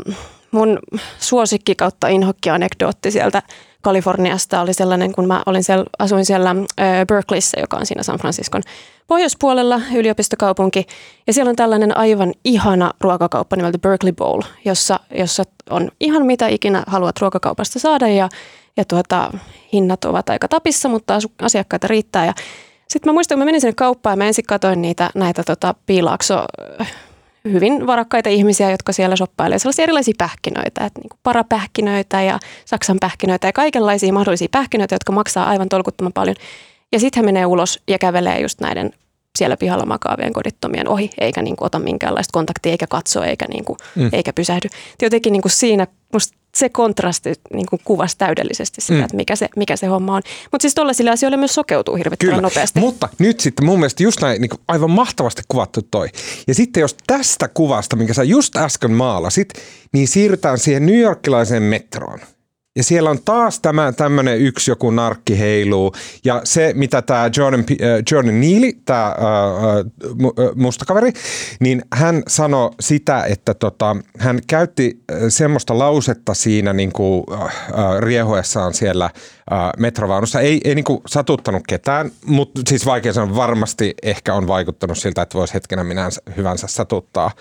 [0.51, 0.79] mun
[1.19, 3.43] suosikki kautta inhokki anekdootti sieltä
[3.88, 6.56] Kaliforniasta oli sellainen, kun mä olin siellä, asuin siellä
[7.08, 8.62] Berkeleyssä, joka on siinä San Franciscon
[9.08, 10.88] pohjoispuolella, yliopistokaupunki.
[11.27, 16.48] Ja siellä on tällainen aivan ihana ruokakauppa nimeltä Berkeley Bowl, jossa, jossa on ihan mitä
[16.48, 18.29] ikinä haluat ruokakaupasta saada ja,
[18.77, 19.32] ja tuota,
[19.74, 22.34] hinnat ovat aika tapissa, mutta asiakkaita riittää.
[22.88, 25.75] Sitten mä muistan, kun mä menin sinne kauppaan ja mä ensin katsoin niitä, näitä tota,
[25.86, 26.46] piilaakso
[27.51, 33.48] hyvin varakkaita ihmisiä, jotka siellä shoppailee sellaisia erilaisia pähkinöitä, että niin parapähkinöitä ja saksan pähkinöitä
[33.48, 36.36] ja kaikenlaisia mahdollisia pähkinöitä, jotka maksaa aivan tolkuttoman paljon.
[36.92, 38.94] Ja sitten hän menee ulos ja kävelee just näiden
[39.38, 43.66] siellä pihalla makaavien kodittomien ohi, eikä niin kuin ota minkäänlaista kontaktia, eikä katso, eikä, niin
[43.66, 44.10] kuin, mm.
[44.14, 44.68] eikä pysähdy.
[45.01, 49.03] Jotenkin niin kuin siinä musta se kontrasti niin kuin kuvasi täydellisesti sitä, mm.
[49.03, 50.22] että mikä se, mikä se homma on.
[50.51, 52.41] Mutta siis tuollaisille asioille myös sokeutuu hirvittävän Kyllä.
[52.41, 52.79] nopeasti.
[52.79, 56.07] Mutta nyt sitten mun mielestä just näin niin aivan mahtavasti kuvattu toi.
[56.48, 59.53] Ja sitten jos tästä kuvasta, minkä sä just äsken maalasit,
[59.93, 62.20] niin siirrytään siihen New Yorkilaiseen metroon–
[62.77, 65.94] ja siellä on taas tämä tämmöinen yksi joku narkki heiluu.
[66.25, 71.11] Ja se, mitä tämä Jordan, äh, Jordan Neely, tämä äh, äh, mustakaveri,
[71.59, 77.42] niin hän sanoi sitä, että tota, hän käytti äh, semmoista lausetta siinä niin kuin, äh,
[77.42, 77.50] äh,
[78.00, 79.11] riehuessaan siellä äh,
[79.77, 80.40] metrovaunussa.
[80.40, 85.22] Ei, ei niin kuin satuttanut ketään, mutta siis vaikea sanoa, varmasti ehkä on vaikuttanut siltä,
[85.22, 87.31] että voisi hetkenä minä hyvänsä satuttaa.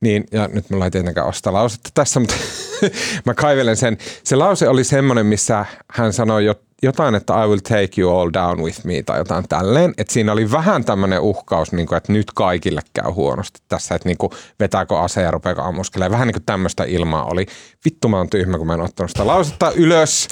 [0.00, 2.34] Niin, ja nyt mulla ei tietenkään ole sitä lausetta tässä, mutta
[3.26, 3.98] mä kaivelen sen.
[4.24, 6.44] Se lause oli semmoinen, missä hän sanoi
[6.82, 9.94] jotain, että I will take you all down with me tai jotain tälleen.
[9.98, 14.08] Että siinä oli vähän tämmöinen uhkaus, niin kuin, että nyt kaikille käy huonosti tässä, että
[14.08, 16.12] niin kuin, vetääkö ase ja rupeako ammuskelemaan.
[16.12, 17.46] Vähän niin kuin tämmöistä ilmaa oli.
[17.84, 20.28] Vittu mä oon tyhmä, kun mä en ottanut sitä lausetta ylös,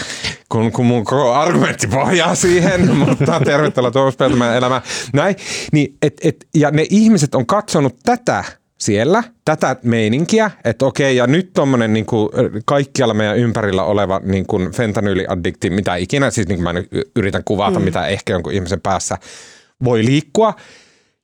[0.48, 4.82] kun, kun mun koko argumentti pohjaa siihen, mutta tervetuloa Tuomas Peltomäen elämään.
[5.12, 5.36] Näin,
[5.72, 8.44] niin, et, et, ja ne ihmiset on katsonut tätä
[8.78, 12.06] siellä tätä meininkiä, että okei, ja nyt tuommoinen niin
[12.64, 16.82] kaikkialla meidän ympärillä oleva niin kuin fentanyyliaddikti, mitä ikinä, siis niin kuin mä
[17.16, 17.84] yritän kuvata, mm.
[17.84, 19.18] mitä ehkä jonkun ihmisen päässä
[19.84, 20.54] voi liikkua,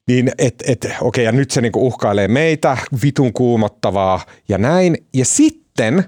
[0.09, 4.97] niin että et, okei, ja nyt se niin kuin uhkailee meitä, vitun kuumottavaa ja näin.
[5.15, 6.05] Ja sitten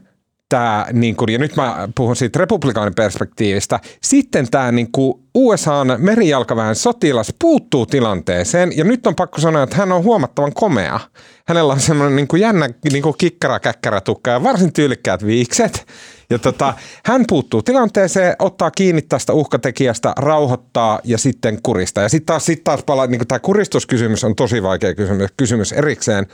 [0.52, 5.94] tämä, niin kuin, ja nyt mä puhun siitä republikaanin perspektiivistä, sitten tämä niin kuin USAn
[5.98, 11.00] merijalkaväen sotilas puuttuu tilanteeseen, ja nyt on pakko sanoa, että hän on huomattavan komea.
[11.48, 15.86] Hänellä on semmoinen niin jännä niin kuin kikkara, käkkärä tukka ja varsin tyylikkäät viikset,
[16.32, 22.00] ja tota, hän puuttuu tilanteeseen, ottaa kiinni tästä uhkatekijästä, rauhoittaa ja sitten kurista.
[22.00, 26.26] Ja sitten taas, sit taas palaa, niin tämä kuristuskysymys on tosi vaikea kysymys, kysymys erikseen.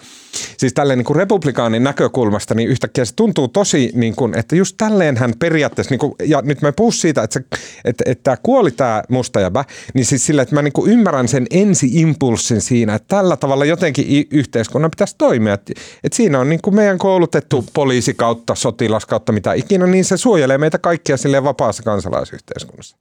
[0.56, 5.16] Siis tälleen niin republikaanin näkökulmasta, niin yhtäkkiä se tuntuu tosi, niin kuin, että just tälleen
[5.16, 9.02] hän periaatteessa, niin kuin, ja nyt mä puhun siitä, että, se, että, että kuoli tämä
[9.08, 13.36] musta jäbä, niin siis sillä, että mä niin kuin ymmärrän sen ensi-impulssin siinä, että tällä
[13.36, 15.54] tavalla jotenkin yhteiskunnan pitäisi toimia.
[15.54, 15.72] Että,
[16.04, 20.16] että siinä on niin kuin meidän koulutettu poliisi kautta, sotilas kautta, mitä ikinä niin se
[20.16, 22.96] suojelee meitä kaikkia sille vapaassa kansalaisyhteiskunnassa.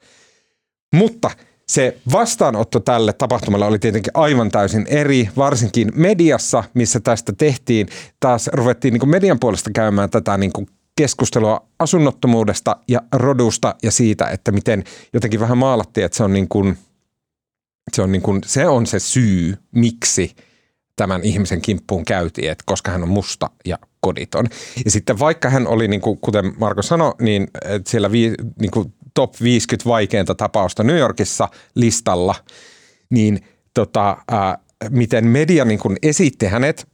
[0.93, 1.31] Mutta
[1.67, 7.87] se vastaanotto tälle tapahtumalle oli tietenkin aivan täysin eri, varsinkin mediassa, missä tästä tehtiin.
[8.19, 14.29] Taas ruvettiin niin median puolesta käymään tätä niin kuin keskustelua asunnottomuudesta ja rodusta ja siitä,
[14.29, 16.77] että miten jotenkin vähän maalattiin, että se on, niin kuin,
[17.93, 20.35] se, on niin kuin, se on se syy, miksi
[20.97, 24.45] tämän ihmisen kimppuun käytiin, että koska hän on musta ja koditon.
[24.85, 27.47] Ja sitten vaikka hän oli, niin kuin, kuten Marko sanoi, niin
[27.87, 32.35] siellä vi, niin kuin top 50 vaikeinta tapausta New Yorkissa listalla,
[33.09, 33.39] niin
[33.73, 34.57] tota, ää,
[34.89, 36.87] miten media niin kuin esitti hänet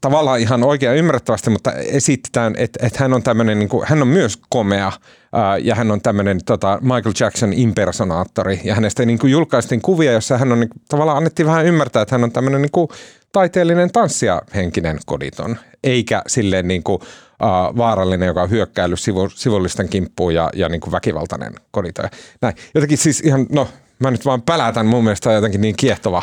[0.00, 4.08] tavallaan ihan oikein ymmärrettävästi, mutta esitetään, että, että hän on tämmöinen, niin kuin, hän on
[4.08, 4.92] myös komea
[5.32, 10.12] ää, ja hän on tämmöinen tota, Michael Jackson impersonaattori ja hänestä niin kuin julkaistiin kuvia,
[10.12, 12.88] jossa hän on niin, tavallaan annettiin vähän ymmärtää, että hän on tämmöinen niin kuin,
[13.32, 19.88] taiteellinen tanssija henkinen koditon, eikä silleen niin kuin, uh, vaarallinen, joka on hyökkäillyt sivu, sivullisten
[19.88, 22.08] kimppuun ja, ja niin kuin väkivaltainen koditon.
[22.40, 22.54] Näin.
[22.74, 26.22] Jotenkin siis ihan, no mä nyt vaan pelätän, mun mielestä jotenkin niin kiehtova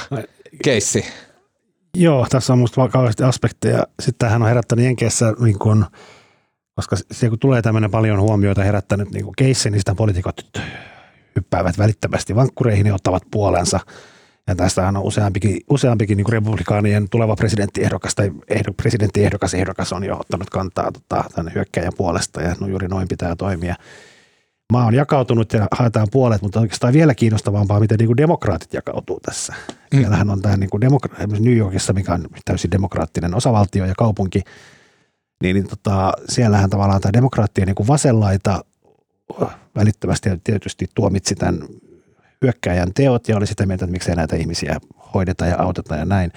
[0.64, 1.06] keissi.
[1.96, 3.84] Joo, tässä on musta kauheasti aspekteja.
[4.00, 5.86] Sitten hän on herättänyt Jenkeissä, niin kun,
[6.76, 10.42] koska se kun tulee tämmöinen paljon huomioita herättänyt niin keissi, niin sitä poliitikot
[11.36, 13.80] hyppäävät välittömästi vankkureihin ja ottavat puolensa–
[14.48, 20.18] ja tästähän on useampikin, useampikin niin republikaanien tuleva presidenttiehdokas tai ehdo, presidenttiehdokas ehdokas on jo
[20.20, 23.76] ottanut kantaa tota, tämän hyökkäjän puolesta ja no juuri noin pitää toimia.
[24.72, 29.20] Maa on jakautunut ja haetaan puolet, mutta oikeastaan vielä kiinnostavampaa, miten niin kuin demokraatit jakautuu
[29.20, 29.54] tässä.
[29.94, 30.00] Mm.
[30.00, 34.42] Siellähän on tämä niin kuin demokra- New Yorkissa, mikä on täysin demokraattinen osavaltio ja kaupunki,
[35.44, 38.66] niin, niin tota, siellähän tavallaan tämä demokraattien niin kuin vasenlaita
[39.76, 41.60] välittömästi tietysti tuomitsi tämän
[42.42, 44.78] hyökkäjän teot ja oli sitä mieltä, että miksei näitä ihmisiä
[45.14, 46.32] hoideta ja auteta ja näin.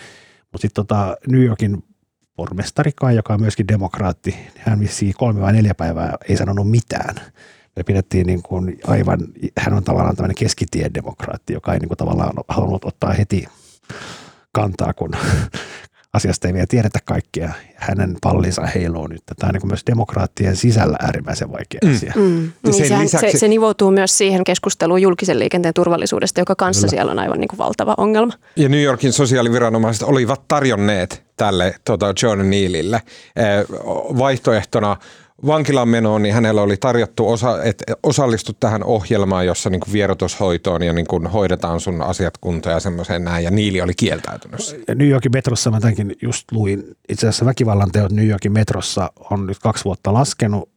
[0.53, 1.85] Mutta sitten tota New Yorkin
[2.37, 7.15] pormestarikaan, joka on myöskin demokraatti, hän vissiin kolme vai neljä päivää ei sanonut mitään.
[7.77, 9.19] Me pidettiin niin kuin aivan,
[9.59, 13.47] hän on tavallaan tämmöinen keskitien demokraatti, joka ei niin kuin tavallaan halunnut ottaa heti
[14.53, 15.11] kantaa, kun
[16.15, 17.53] asiasta ei vielä tiedetä kaikkea.
[17.75, 19.23] Hänen pallinsa heiluu nyt.
[19.39, 21.95] Tämä on niin myös demokraattien sisällä äärimmäisen vaikea mm.
[21.95, 22.13] asia.
[22.17, 22.53] Mm.
[22.63, 23.33] Niin sen sehän, lisäksi...
[23.33, 26.91] se, se nivoutuu myös siihen keskusteluun julkisen liikenteen turvallisuudesta, joka kanssa Kyllä.
[26.91, 28.33] siellä on aivan niin kuin valtava ongelma.
[28.57, 33.03] Ja New Yorkin sosiaaliviranomaiset olivat tarjonneet tälle tota John Nealille
[33.37, 33.65] eh,
[34.19, 34.97] vaihtoehtona–
[35.47, 40.93] vankilan menoon, niin hänellä oli tarjottu, osa, että osallistu tähän ohjelmaan, jossa niin vierotushoitoon ja
[40.93, 44.85] niin kuin hoidetaan sun asiat kuntoon ja semmoiseen näin, ja Niili oli kieltäytynyt.
[44.95, 49.47] New Yorkin metrossa mä tämänkin just luin, itse asiassa väkivallan teot New Yorkin metrossa on
[49.47, 50.71] nyt kaksi vuotta laskenut,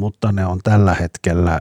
[0.00, 1.60] mutta ne on tällä hetkellä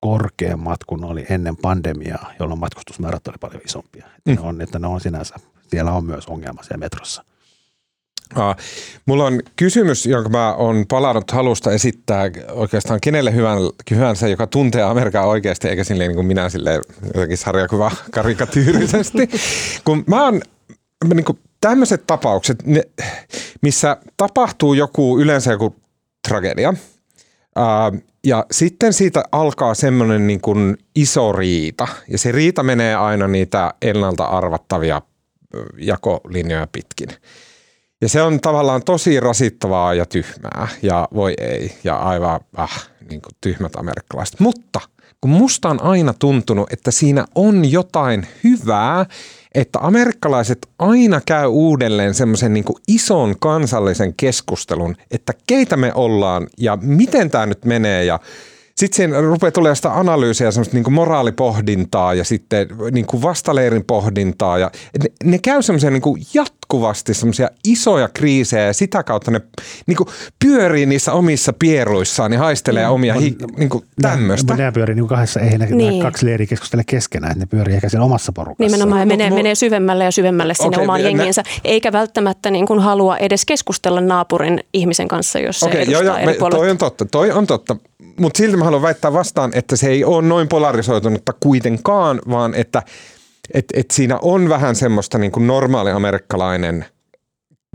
[0.00, 4.06] korkeammat kuin oli ennen pandemiaa, jolloin matkustusmäärät oli paljon isompia.
[4.24, 4.34] Mm.
[4.34, 5.34] Ne on, että ne on sinänsä,
[5.68, 7.24] siellä on myös ongelma siellä metrossa.
[9.06, 13.34] Mulla on kysymys, jonka mä oon palannut halusta esittää oikeastaan kenelle
[13.90, 19.28] hyvänsä, joka tuntee Amerikan oikeasti, eikä silleen niin kuin minä silleen jotenkin sarjakuva karikatyyrisesti.
[19.84, 20.40] Kun mä oon
[21.14, 22.82] niin kuin tämmöiset tapaukset, ne,
[23.62, 25.76] missä tapahtuu joku, yleensä joku
[26.28, 26.74] tragedia,
[27.56, 27.92] ää,
[28.26, 33.74] ja sitten siitä alkaa semmoinen niin kuin iso riita, ja se riita menee aina niitä
[33.82, 35.02] ennalta arvattavia
[35.78, 37.08] jakolinjoja pitkin.
[38.00, 43.22] Ja se on tavallaan tosi rasittavaa ja tyhmää ja voi ei ja aivan äh, niin
[43.22, 44.40] kuin tyhmät amerikkalaiset.
[44.40, 44.80] Mutta
[45.20, 49.06] kun musta on aina tuntunut, että siinä on jotain hyvää,
[49.54, 56.78] että amerikkalaiset aina käy uudelleen semmoisen niin ison kansallisen keskustelun, että keitä me ollaan ja
[56.80, 58.20] miten tämä nyt menee ja
[58.76, 64.58] sitten siinä rupeaa tulemaan sitä analyysiä, semmoista niin moraalipohdintaa ja sitten niin vastaleirin pohdintaa.
[64.58, 64.70] Ja
[65.02, 66.02] ne, ne käy semmoisia niin
[66.66, 69.40] jatkuvasti semmoisia isoja kriisejä ja sitä kautta ne
[69.86, 70.08] niin kuin
[70.44, 74.56] pyörii niissä omissa pieruissaan ja haistelee mm, omia hi, niin kuin tämmöistä.
[74.56, 76.02] Ne pyörii niin kahdessa, eihän ne niin.
[76.02, 78.64] kaksi leiriä keskustele keskenään, että ne pyörii ehkä siinä omassa porukassa.
[78.64, 81.60] Nimenomaan ja menee, menee syvemmälle ja syvemmälle sinne okay, omaan jengiensä, ne...
[81.64, 86.14] eikä välttämättä niin kuin halua edes keskustella naapurin ihmisen kanssa, jos se okay, edustaa joo,
[86.14, 87.76] joo, eri me, Toi on totta, toi on totta
[88.20, 92.82] mutta silti mä haluan väittää vastaan, että se ei ole noin polarisoitunutta kuitenkaan, vaan että
[93.54, 96.84] et, et siinä on vähän semmoista niin kuin normaali amerikkalainen–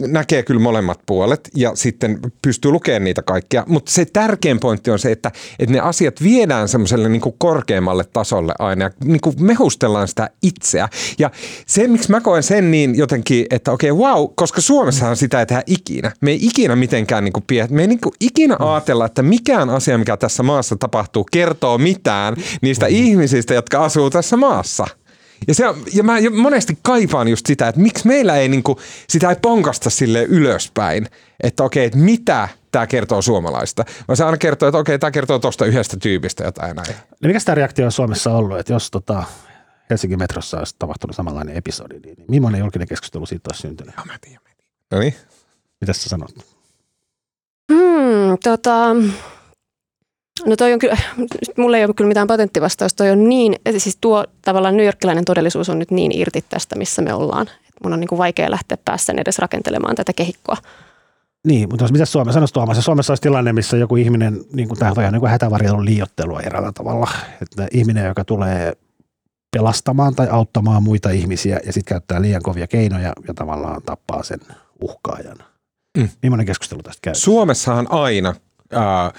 [0.08, 5.00] näkee kyllä molemmat puolet ja sitten pystyy lukemaan niitä kaikkia, mutta se tärkein pointti on
[5.00, 9.36] se, että, että ne asiat viedään semmoiselle niin kuin korkeammalle tasolle aina ja niin kuin
[9.40, 10.90] mehustellaan sitä itseä.
[11.20, 11.32] Ja
[11.66, 15.46] se, miksi mä koen sen niin jotenkin, että okei, okay, wow, koska Suomessahan sitä ei
[15.46, 16.12] tehdä ikinä.
[16.22, 19.70] Me ei ikinä mitenkään, niin kuin pie, me ei niin kuin ikinä ajatella, että mikään
[19.70, 24.88] asia, mikä tässä maassa tapahtuu, kertoo mitään niistä ihmisistä, jotka asuu tässä maassa.
[25.48, 29.36] Ja, se, ja mä monesti kaipaan just sitä, että miksi meillä ei niinku, sitä ei
[29.42, 31.08] ponkasta sille ylöspäin,
[31.44, 35.40] että okei, että mitä tämä kertoo suomalaista, vaan se aina kertoo, että okei, tämä kertoo
[35.40, 36.96] tuosta yhdestä tyypistä jotain näin.
[37.22, 39.24] No mikä tämä reaktio on Suomessa ollut, että jos tota,
[39.90, 43.96] Helsingin metrossa olisi tapahtunut samanlainen episodi, niin millainen julkinen keskustelu siitä olisi syntynyt?
[43.96, 44.74] Mä tiedän, mä tiedän.
[44.92, 45.16] No niin.
[45.82, 46.32] Mitä sä sanot?
[47.72, 48.96] Hmm, tota,
[50.46, 50.98] no toi on kyllä,
[51.58, 55.80] mulla ei ole kyllä mitään patenttivastausta, toi on niin, siis tuo tavallaan newyorkilainen todellisuus on
[55.80, 57.48] nyt niin irti tästä, missä me ollaan.
[57.48, 60.58] Et mun on niin kuin vaikea lähteä päässä edes rakentelemaan tätä kehikkoa.
[61.48, 62.86] Niin, mutta mitä Suomessa sanoisi Tuomas?
[62.86, 67.12] Suomessa olisi tilanne, missä joku ihminen, niin kuin tämä on niin hätävarjelun liiottelua eräällä tavalla.
[67.42, 68.74] Että ihminen, joka tulee
[69.58, 74.40] pelastamaan tai auttamaan muita ihmisiä ja sitten käyttää liian kovia keinoja ja tavallaan tappaa sen
[74.82, 75.38] uhkaajan.
[75.98, 76.10] Mm.
[76.24, 77.16] Millainen keskustelu tästä käy?
[77.16, 78.36] Suomessahan aina,
[78.72, 79.12] ää,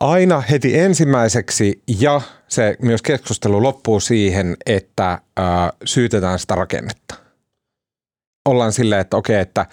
[0.00, 7.14] aina heti ensimmäiseksi ja se myös keskustelu loppuu siihen, että ää, syytetään sitä rakennetta.
[8.48, 9.66] Ollaan silleen, että okei, että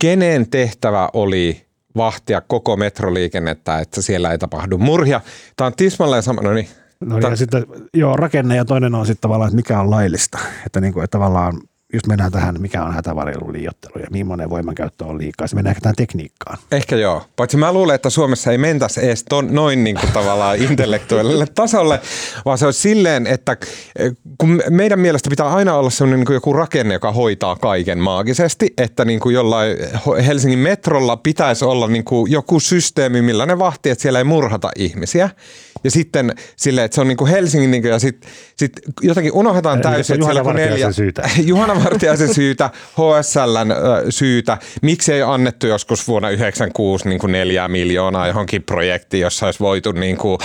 [0.00, 5.20] kenen tehtävä oli vahtia koko metroliikennettä, että siellä ei tapahdu murhia.
[5.56, 6.68] Tämä on tismalleen sama, no niin.
[7.00, 10.38] No niin, ja sitten, joo, rakenne ja toinen on sitten tavallaan, että mikä on laillista.
[10.66, 11.60] Että, niin kuin, että tavallaan
[11.96, 15.46] just mennään tähän, mikä on hätävarjelun liiottelu ja millainen voimankäyttö on liikaa.
[15.46, 16.58] Se mennään ehkä tähän tekniikkaan.
[16.72, 17.22] Ehkä joo.
[17.36, 22.00] Paitsi mä luulen, että Suomessa ei mentäisi edes ton, noin niin kuin tavallaan intellektuaalille tasolle,
[22.44, 23.56] vaan se olisi silleen, että
[23.98, 27.98] eh, kun meidän mielestä pitää aina olla sellainen niin kuin joku rakenne, joka hoitaa kaiken
[27.98, 29.76] maagisesti, että niin kuin jollain
[30.26, 34.70] Helsingin metrolla pitäisi olla niin kuin joku systeemi, millä ne vahtii, että siellä ei murhata
[34.76, 35.30] ihmisiä.
[35.86, 38.72] Ja sitten silleen, että se on niin kuin Helsingin niin kuin, ja sitten sit
[39.02, 41.30] jotenkin unohdetaan täysin, että Juhana Vartiaisen syytä.
[41.42, 43.74] Juhana Vartiaisen syytä, HSLn
[44.10, 44.58] syytä.
[44.82, 49.92] Miksi ei annettu joskus vuonna 96 niin kuin neljää miljoonaa johonkin projektiin, jossa olisi voitu
[49.92, 50.38] niin kuin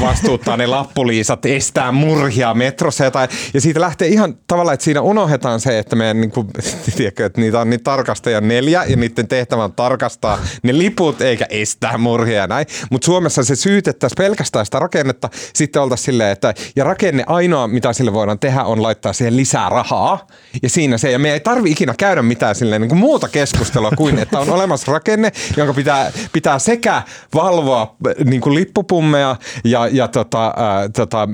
[0.00, 5.60] vastuuttaa ne lappuliisat, estää murhia metrossa tai, ja siitä lähtee ihan tavallaan, että siinä unohdetaan
[5.60, 6.48] se, että meidän niin kuin,
[6.96, 11.46] tiedätkö, että niitä on niin tarkastaja neljä ja niiden tehtävä on tarkastaa ne liput eikä
[11.50, 12.66] estää murhia ja näin.
[12.90, 17.92] Mutta Suomessa se syytettäisiin pelkästään sitä rakennetta, sitten oltaisiin silleen, että ja rakenne ainoa, mitä
[17.92, 20.26] sille voidaan tehdä, on laittaa siihen lisää rahaa.
[20.62, 23.90] Ja siinä se, ja me ei tarvi ikinä käydä mitään silleen niin kuin muuta keskustelua
[23.90, 27.02] kuin, että on olemassa rakenne, jonka pitää, pitää sekä
[27.34, 31.28] valvoa niin kuin lippupummeja ja, ja tota, ää, tota,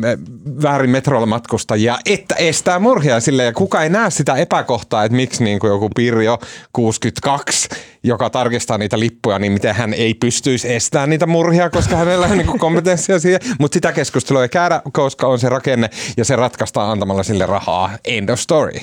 [0.63, 5.45] väärin metrolla matkustajia, että estää murhia sille ja kuka ei näe sitä epäkohtaa, että miksi
[5.45, 6.39] niin kuin joku Pirjo
[6.73, 7.69] 62
[8.03, 12.39] joka tarkistaa niitä lippuja, niin miten hän ei pystyisi estämään niitä murhia, koska hänellä on
[12.39, 13.41] niin kompetenssia siihen.
[13.59, 17.91] Mutta sitä keskustelua ei käydä, koska on se rakenne ja se ratkaistaan antamalla sille rahaa.
[18.05, 18.81] End of story.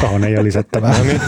[0.00, 0.98] Tuohon ei ole lisättävää.
[0.98, 1.20] No niin.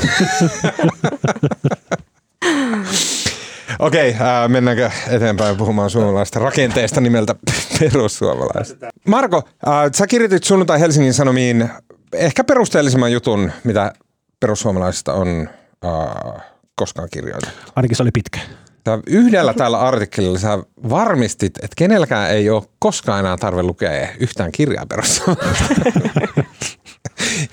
[3.79, 7.35] Okei, äh, mennäänkö eteenpäin puhumaan suomalaisesta rakenteesta nimeltä
[7.81, 8.79] perussuomalaiset.
[9.09, 9.37] Marko,
[9.69, 11.69] äh, sä kirjoitit sunnuntai Helsingin Sanomiin
[12.15, 13.93] ehkä perusteellisemman jutun, mitä
[14.41, 15.49] perussuomalaisista on
[15.85, 16.43] äh,
[16.81, 17.73] koskaan kirjoitettu.
[17.77, 18.41] Ainakin se oli pitkä.
[18.85, 20.59] Tää yhdellä tällä artikkelilla sä
[20.91, 25.75] varmistit, että kenelläkään ei ole koskaan enää tarve lukea yhtään kirjaa perussuomalaisista.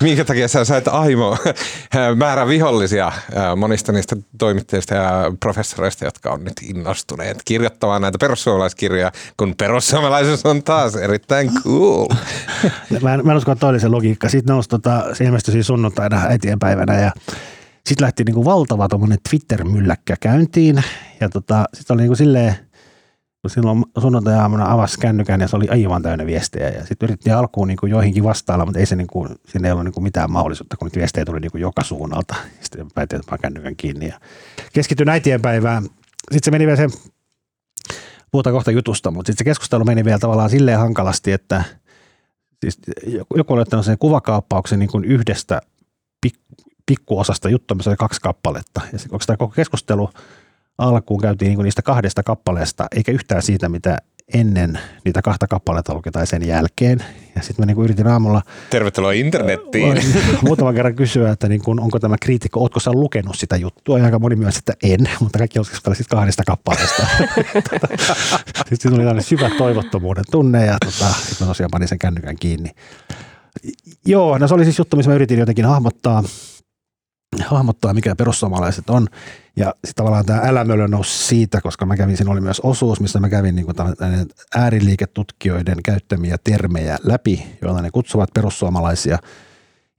[0.00, 1.36] Minkä takia sä sait aimo
[2.16, 3.12] määrä vihollisia
[3.56, 10.62] monista niistä toimittajista ja professoreista, jotka on nyt innostuneet kirjoittamaan näitä perussuomalaiskirjoja, kun perussuomalaisuus on
[10.62, 12.08] taas erittäin cool.
[13.02, 14.28] mä, en, mä en usko, että oli se logiikka.
[14.28, 17.12] Sitten nousi, tota, se ilmestyi siis sunnuntaina äitienpäivänä ja
[17.88, 20.82] sitten lähti niin kuin valtava tuommoinen Twitter-mylläkkä käyntiin
[21.20, 22.54] ja tota, sitten oli niin kuin silleen,
[23.42, 26.68] kun silloin sunnuntai-aamuna avasi kännykän ja se oli aivan täynnä viestejä.
[26.68, 29.72] Ja sitten yritettiin alkuun niin kuin joihinkin vastailla, mutta ei se niin kuin, siinä ei
[29.72, 32.34] ollut niin kuin mitään mahdollisuutta, kun niitä viestejä tuli niin kuin joka suunnalta.
[32.60, 34.20] Sitten päätin, että kännykän kiinni ja
[34.72, 35.82] keskityin äitien päivään.
[35.82, 36.88] Sitten se meni vielä se,
[38.30, 41.64] puhutaan kohta jutusta, mutta sitten se keskustelu meni vielä tavallaan silleen hankalasti, että
[42.60, 42.78] siis
[43.36, 45.60] joku oli ottanut sen kuvakaappauksen niin kuin yhdestä
[46.88, 48.80] pikkuosasta juttua, missä oli kaksi kappaletta.
[48.92, 50.10] Ja onko tämä koko keskustelu
[50.78, 53.98] alkuun käytiin niin niistä kahdesta kappaleesta, eikä yhtään siitä, mitä
[54.34, 57.04] ennen niitä kahta kappaletta luki tai sen jälkeen.
[57.36, 58.42] Ja sitten mä niin yritin aamulla...
[58.70, 60.02] Tervetuloa internettiin.
[60.46, 63.98] muutaman kerran kysyä, että niin kuin, onko tämä kriitikko, ootko sä lukenut sitä juttua?
[63.98, 67.06] Ja aika moni myös, että en, mutta kaikki olisivat siis kahdesta kappaleesta.
[68.68, 72.70] sitten tuli tällainen syvä toivottomuuden tunne ja tota, sitten mä tosiaan panin sen kännykän kiinni.
[74.06, 76.24] Joo, no se oli siis juttu, missä mä yritin jotenkin hahmottaa–
[77.40, 79.06] hahmottaa, mikä perussuomalaiset on.
[79.56, 83.20] Ja sitten tavallaan tämä älämölö nousi siitä, koska mä kävin, siinä oli myös osuus, missä
[83.20, 83.66] mä kävin niin
[84.54, 89.18] ääriliiketutkijoiden käyttämiä termejä läpi, joilla ne kutsuvat perussuomalaisia.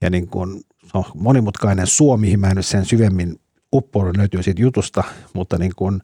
[0.00, 0.60] Ja niin kuin,
[0.94, 3.40] on monimutkainen suomi, mihin mä en nyt sen syvemmin
[3.72, 6.02] uppoudun, löytyy siitä jutusta, mutta niin kuin,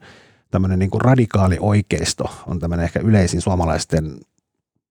[0.51, 4.21] tämmöinen niin radikaali oikeisto on tämmöinen ehkä yleisin suomalaisten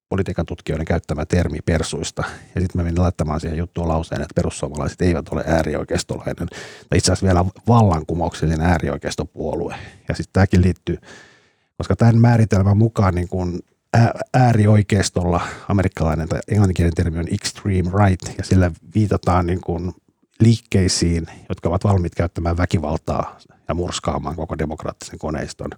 [0.09, 2.23] politiikan tutkijoiden käyttämä termi persuista.
[2.55, 6.47] Ja sitten mä menin laittamaan siihen juttuun lauseen, että perussuomalaiset eivät ole äärioikeistolainen,
[6.89, 9.75] tai itse asiassa vielä vallankumouksellinen äärioikeistopuolue.
[10.07, 10.97] Ja sitten tämäkin liittyy,
[11.77, 13.59] koska tämän määritelmän mukaan niin kun
[14.33, 19.93] äärioikeistolla amerikkalainen tai englanninkielinen termi on extreme right, ja sillä viitataan niin kun
[20.39, 23.37] liikkeisiin, jotka ovat valmiit käyttämään väkivaltaa
[23.67, 25.69] ja murskaamaan koko demokraattisen koneiston.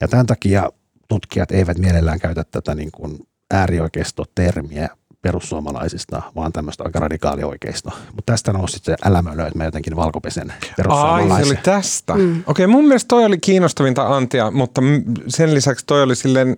[0.00, 0.70] Ja tämän takia
[1.10, 3.18] tutkijat eivät mielellään käytä tätä niin kuin
[3.50, 4.88] äärioikeisto-termiä
[5.22, 7.90] perussuomalaisista, vaan tämmöistä aika radikaalia oikeisto.
[8.06, 11.32] Mutta tästä nousi se älämölö, että mä jotenkin valkopesen perussuomalaisen.
[11.32, 12.14] Ai, se oli tästä.
[12.14, 12.30] Mm.
[12.30, 14.80] Okei, okay, mun mielestä toi oli kiinnostavinta antia, mutta
[15.28, 16.56] sen lisäksi toi oli silleen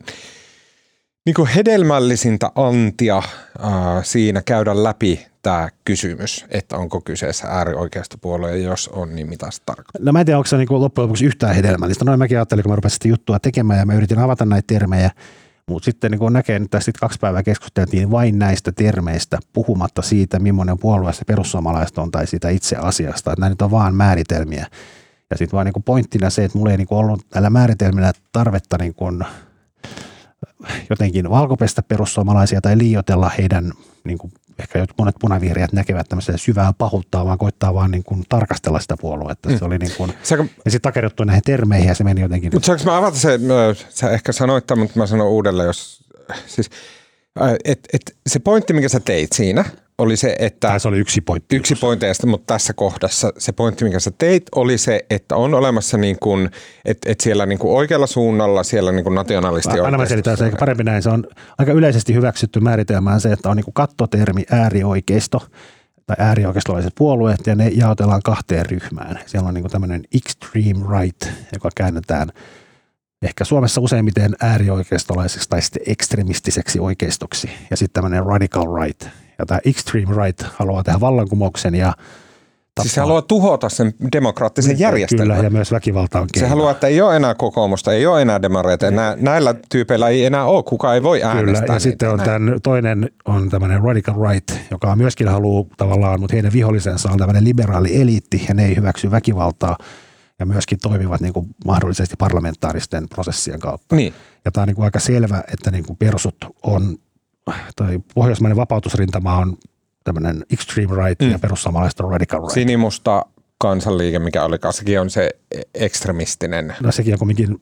[1.26, 3.24] niin kuin hedelmällisintä antia äh,
[4.02, 9.62] siinä käydä läpi tämä kysymys, että onko kyseessä äärioikeistopuolue ja jos on, niin mitä se
[9.66, 10.02] tarkoittaa?
[10.04, 12.04] No mä en tiedä, onko se niin loppujen lopuksi yhtään hedelmällistä.
[12.04, 15.10] Noin mäkin ajattelin, kun mä rupesin juttua tekemään ja mä yritin avata näitä termejä,
[15.68, 20.38] mutta sitten niin kun näkee, että sitten kaksi päivää keskusteltiin vain näistä termeistä, puhumatta siitä,
[20.38, 23.34] millainen puolue se perussuomalaiset on tai siitä itse asiasta.
[23.38, 24.66] Nämä nyt on vaan määritelmiä.
[25.30, 28.94] Ja sitten vaan niin pointtina se, että mulla ei niin ollut näillä määritelmillä tarvetta niin
[30.90, 33.72] jotenkin valkopestä perussuomalaisia tai liioitella heidän
[34.04, 38.80] niin kuin ehkä monet punavihreät näkevät tämmöistä syvää pahuuttaa, vaan koittaa vaan niin kuin tarkastella
[38.80, 39.48] sitä puoluetta.
[39.48, 39.58] Mm.
[39.58, 42.50] Se oli niin kuin, Saanko, ja sitten takerruttu näihin termeihin ja se meni jotenkin.
[42.54, 43.38] Mutta saanko mä avata se,
[43.88, 46.04] sä ehkä sanoit tämän, mutta mä sanon uudelleen, jos,
[46.46, 46.70] siis,
[47.64, 49.64] et, et, se pointti, mikä sä teit siinä–
[50.02, 50.78] oli se, että...
[50.78, 51.56] Se oli yksi pointti.
[51.56, 55.98] Yksi pointeista, mutta tässä kohdassa se pointti, mikä sä teit, oli se, että on olemassa
[55.98, 56.50] niin kuin,
[56.84, 60.52] että, että siellä niin kuin oikealla suunnalla, siellä niin kuin nationalisti Aina mä selitän se,
[60.58, 61.02] parempi näin.
[61.02, 61.24] Se on
[61.58, 65.46] aika yleisesti hyväksytty määritelmään se, että on niin kuin kattotermi äärioikeisto
[66.06, 69.20] tai äärioikeistolaiset puolueet, ja ne jaotellaan kahteen ryhmään.
[69.26, 72.28] Siellä on niin kuin tämmöinen extreme right, joka käännetään
[73.22, 79.06] ehkä Suomessa useimmiten äärioikeistolaiseksi tai sitten ekstremistiseksi oikeistoksi, ja sitten tämmöinen radical right,
[79.38, 81.92] ja tämä extreme right haluaa tehdä vallankumouksen ja
[82.74, 82.84] Tappaa.
[82.84, 85.36] Siis se haluaa tuhota sen demokraattisen järjestelmän.
[85.36, 88.42] Kyllä, ja myös väkivalta on Se haluaa, että ei ole enää kokoomusta, ei ole enää
[88.42, 88.90] demareita.
[88.90, 91.60] Nä, näillä tyypeillä ei enää ole, kuka ei voi äänestää.
[91.60, 96.36] Kyllä, ja sitten on tämän, toinen on tämmöinen radical right, joka myöskin haluaa tavallaan, mutta
[96.36, 99.76] heidän vihollisensa on tämmöinen liberaali eliitti, ja ne ei hyväksy väkivaltaa
[100.38, 103.96] ja myöskin toimivat niin kuin mahdollisesti parlamentaaristen prosessien kautta.
[103.96, 104.14] Niin.
[104.44, 106.96] Ja tämä on niin kuin aika selvä, että niin kuin persut on
[107.76, 109.56] tai pohjoismainen vapautusrintama on
[110.04, 111.30] tämmöinen extreme right mm.
[111.30, 112.54] ja perussuomalaiset on radical right.
[112.54, 113.26] Sinimusta
[113.58, 115.30] kansanliike, mikä oli sekin on se
[115.74, 116.74] ekstremistinen.
[116.82, 117.60] No sekin on kumminkin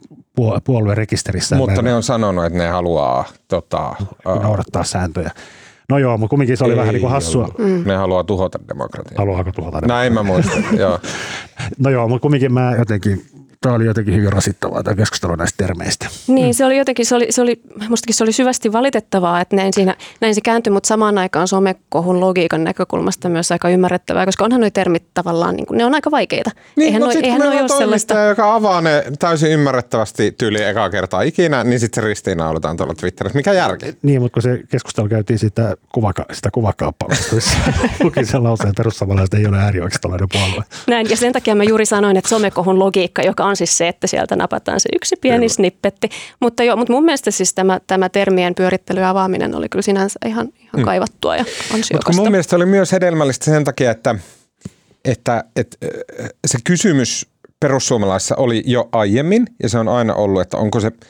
[0.65, 1.57] puoluerekisterissä.
[1.57, 5.31] Mutta ne on sanonut, että ne haluaa tota, noudattaa sääntöjä.
[5.89, 7.49] No joo, mutta kumminkin se oli Ei vähän niin kuin hassua.
[7.59, 7.83] Mm.
[7.87, 9.19] Ne haluaa tuhota demokratiaa.
[9.19, 9.99] Haluaako tuhota demokratiaa?
[9.99, 10.99] Näin mä muistan, joo.
[11.79, 13.27] No joo, mutta kumminkin mä jotenkin
[13.61, 16.07] tämä oli jotenkin hyvin rasittavaa tämä keskustelu näistä termeistä.
[16.27, 16.53] Niin, mm.
[16.53, 19.97] se oli jotenkin, se oli, se oli, mustakin se oli syvästi valitettavaa, että näin, siinä,
[20.21, 24.71] näin se kääntyi, mutta samaan aikaan somekohun logiikan näkökulmasta myös aika ymmärrettävää, koska onhan nuo
[24.71, 26.51] termit tavallaan, niin kuin, ne on aika vaikeita.
[26.77, 28.19] Niin, eihän noi, eihän noi ole sellaista.
[28.19, 33.37] joka avaa ne täysin ymmärrettävästi tyyli ekaa kertaa ikinä, niin sitten se ristiinnaulitaan tuolla Twitterissä.
[33.37, 33.87] Mikä järki?
[34.03, 37.57] Niin, mutta kun se keskustelu käytiin sitä, kuvaka, sitä kuvakaappausta, jossa
[38.05, 38.71] luki sen lauseen,
[39.25, 40.65] että ei ole äärioikeistolainen puolue.
[40.87, 44.07] Näin, ja sen takia mä juuri sanoin, että somekohun logiikka, joka on siis se, että
[44.07, 45.49] sieltä napataan se yksi pieni kyllä.
[45.49, 46.09] snippetti.
[46.41, 50.19] Mutta, jo, mutta mun mielestä siis tämä, tämä termien pyörittely ja avaaminen oli kyllä sinänsä
[50.27, 50.85] ihan, ihan hmm.
[50.85, 51.95] kaivattua ja ansiokasta.
[51.95, 54.15] Mutta mun mielestä oli myös hedelmällistä sen takia, että,
[55.05, 55.77] että, että
[56.47, 57.27] se kysymys
[57.61, 60.93] perussuomalaisissa oli jo aiemmin ja se on aina ollut, että onko se–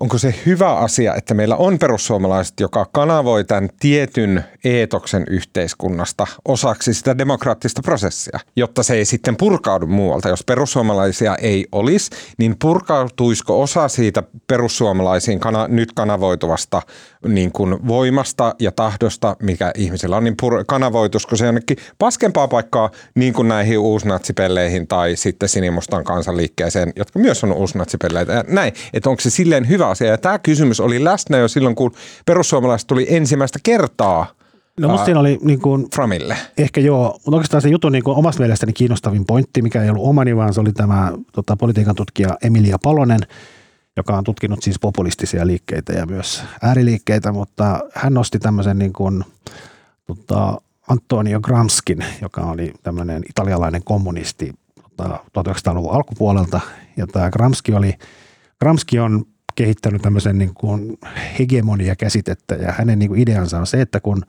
[0.00, 6.94] onko se hyvä asia, että meillä on perussuomalaiset, joka kanavoi tämän tietyn eetoksen yhteiskunnasta osaksi
[6.94, 10.28] sitä demokraattista prosessia, jotta se ei sitten purkaudu muualta.
[10.28, 16.82] Jos perussuomalaisia ei olisi, niin purkautuisiko osa siitä perussuomalaisiin kana- nyt kanavoituvasta
[17.26, 22.90] niin kuin voimasta ja tahdosta, mikä ihmisillä on, niin pur- kanavoituisiko se jonnekin paskempaa paikkaa
[23.14, 28.72] niin kuin näihin uusnatsipelleihin tai sitten sinimustan kansanliikkeeseen, jotka myös on uusnatsipelleitä ja näin.
[28.92, 30.08] Että onko se silleen hyvä asia.
[30.08, 31.92] Ja tämä kysymys oli läsnä jo silloin, kun
[32.26, 34.38] perussuomalaiset tuli ensimmäistä kertaa
[34.80, 36.36] No musta siinä oli niin kuin, Framille.
[36.58, 40.06] Ehkä joo, mutta oikeastaan se jutun niin kuin omasta mielestäni kiinnostavin pointti, mikä ei ollut
[40.06, 43.20] omani, vaan se oli tämä tota, politiikan tutkija Emilia Palonen,
[43.98, 49.24] joka on tutkinut siis populistisia liikkeitä ja myös ääriliikkeitä, mutta hän nosti tämmöisen niin kuin,
[50.06, 54.52] tota, Antonio Gramskin, joka oli tämmöinen italialainen kommunisti
[54.96, 56.60] tota, 1900-luvun alkupuolelta.
[56.96, 57.94] Ja tämä Gramsci oli,
[58.60, 60.98] Gramsci on kehittänyt tämmöisen niin kuin
[61.38, 64.22] hegemonia-käsitettä ja hänen niin kuin ideansa on se, että kun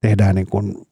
[0.00, 0.86] tehdään niin kuin,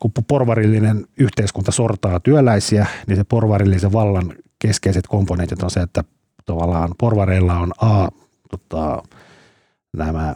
[0.00, 6.04] kun porvarillinen yhteiskunta sortaa työläisiä, niin se porvarillisen vallan keskeiset komponentit on se, että
[6.46, 8.08] tavallaan porvareilla on A,
[8.50, 9.02] tota,
[9.96, 10.34] nämä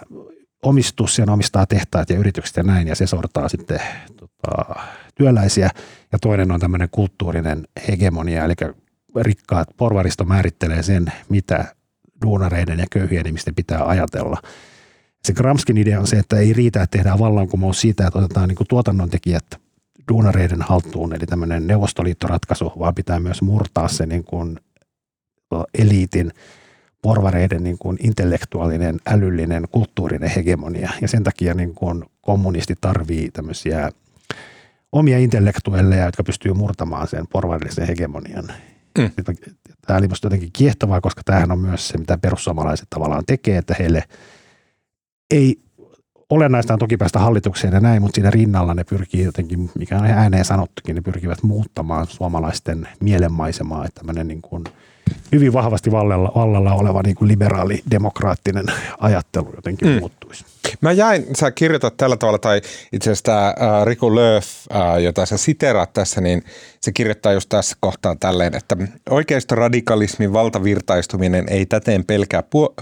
[0.63, 3.81] omistus ja omistaa tehtaat ja yritykset ja näin, ja se sortaa sitten
[4.17, 4.81] tota,
[5.15, 5.71] työläisiä.
[6.13, 8.55] Ja toinen on tämmöinen kulttuurinen hegemonia, eli
[9.21, 11.75] rikkaat porvaristo määrittelee sen, mitä
[12.25, 14.43] duunareiden ja köyhien ihmisten pitää ajatella.
[15.25, 18.69] Se Gramskin idea on se, että ei riitä, että tehdään vallankumous siitä, että otetaan niin
[18.69, 19.45] tuotannontekijät
[20.13, 24.61] duunareiden haltuun, eli tämmöinen neuvostoliittoratkaisu, vaan pitää myös murtaa se niin kuin
[25.79, 26.33] eliitin
[27.03, 30.91] porvareiden niin kuin intellektuaalinen, älyllinen, kulttuurinen hegemonia.
[31.03, 33.91] Ja sen takia niin kuin kommunisti tarvii tämmöisiä
[34.93, 38.45] omia intellektuelleja, jotka pystyy murtamaan sen porvarillisen hegemonian.
[38.99, 39.11] Mm.
[39.87, 43.75] Tämä oli minusta jotenkin kiehtovaa, koska tämähän on myös se, mitä perussuomalaiset tavallaan tekee, että
[43.79, 44.05] heille
[45.31, 45.61] ei
[46.31, 50.05] olennaista on toki päästä hallitukseen ja näin, mutta siinä rinnalla ne pyrkii jotenkin, mikä on
[50.05, 54.65] ääneen sanottukin, ne pyrkivät muuttamaan suomalaisten mielenmaisemaa, että tämmöinen niin kuin–
[55.33, 58.67] hyvin vahvasti vallalla, vallalla oleva niin kuin liberaali demokraattinen
[58.99, 59.99] ajattelu jotenkin mm.
[59.99, 60.45] muuttuisi.
[60.81, 62.61] Mä jäin, sä kirjoitat tällä tavalla, tai
[62.93, 66.43] itse asiassa tämä äh, Riku Lööf, äh, jota sä siteraat tässä, niin
[66.81, 68.77] se kirjoittaa just tässä kohtaa tälleen, että
[69.11, 72.75] oikeistoradikalismin valtavirtaistuminen ei täten pelkää puo-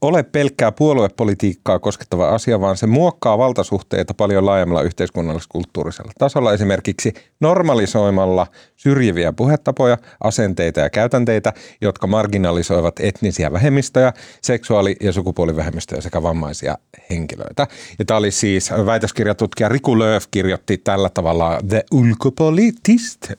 [0.00, 6.52] ole pelkkää puoluepolitiikkaa koskettava asia, vaan se muokkaa valtasuhteita paljon laajemmalla yhteiskunnallis-kulttuurisella tasolla.
[6.52, 10.90] Esimerkiksi normalisoimalla syrjiviä puhetapoja, asenteita ja
[11.24, 14.12] käytänteitä, jotka marginalisoivat etnisiä vähemmistöjä,
[14.42, 16.78] seksuaali- ja sukupuolivähemmistöjä sekä vammaisia
[17.10, 17.66] henkilöitä.
[17.98, 23.32] Ja tämä oli siis väitöskirjatutkija Riku Lööf kirjoitti tällä tavalla The Ulkopolitist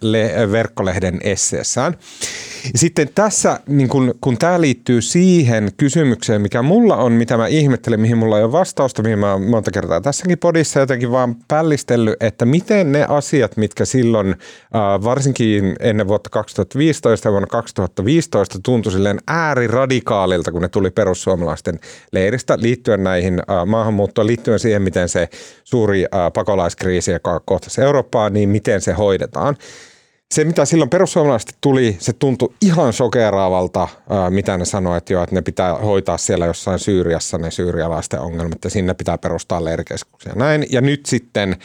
[0.52, 1.98] verkkolehden esseessään.
[2.76, 8.00] Sitten tässä, niin kun, kun tämä liittyy siihen kysymykseen, mikä mulla on, mitä mä ihmettelen,
[8.00, 12.46] mihin mulla ei ole vastausta, mihin mä monta kertaa tässäkin podissa jotenkin vaan pällistellyt, että
[12.46, 14.36] miten ne asiat, mitkä silloin
[15.04, 21.80] varsinkin ennen vuotta 2015 ja vuonna 2015 tuntui silleen ääriradikaalilta, kun ne tuli perussuomalaisten
[22.11, 25.30] leiristä liittyen näihin maahanmuuttoon, liittyen siihen, miten se
[25.64, 29.57] suuri pakolaiskriisi, joka kohtasi Eurooppaa, niin miten se hoidetaan
[30.34, 33.88] se, mitä silloin perussuomalaiset tuli, se tuntui ihan sokeraavalta,
[34.30, 38.57] mitä ne sanoivat, että, jo, että ne pitää hoitaa siellä jossain Syyriassa ne syyrialaisten ongelmat
[38.64, 40.34] ja sinne pitaa perustaa leirikeskuksia.
[40.36, 40.66] Näin.
[40.70, 41.55] Ja nyt sitten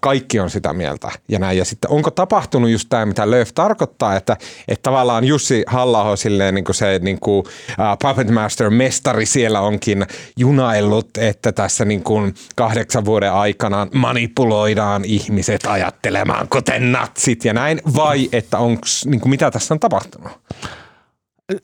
[0.00, 1.58] kaikki on sitä mieltä ja näin.
[1.58, 4.36] Ja sitten onko tapahtunut just tämä, mitä Löf tarkoittaa, että,
[4.68, 9.60] että tavallaan Jussi halla silleen niin kuin se niin kuin, uh, Puppet Master mestari siellä
[9.60, 10.06] onkin
[10.36, 17.80] junaillut, että tässä niin kuin kahdeksan vuoden aikana manipuloidaan ihmiset ajattelemaan kuten natsit ja näin,
[17.96, 20.32] vai että onko, niin kuin, mitä tässä on tapahtunut?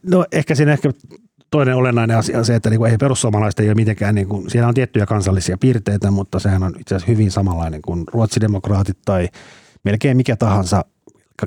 [0.02, 0.90] No ehkä siinä ehkä
[1.52, 4.68] toinen olennainen asia on se, että niin ei perussuomalaiset ei ole mitenkään, niin kuin, siellä
[4.68, 9.28] on tiettyjä kansallisia piirteitä, mutta sehän on itse asiassa hyvin samanlainen kuin ruotsidemokraatit tai
[9.84, 10.84] melkein mikä tahansa.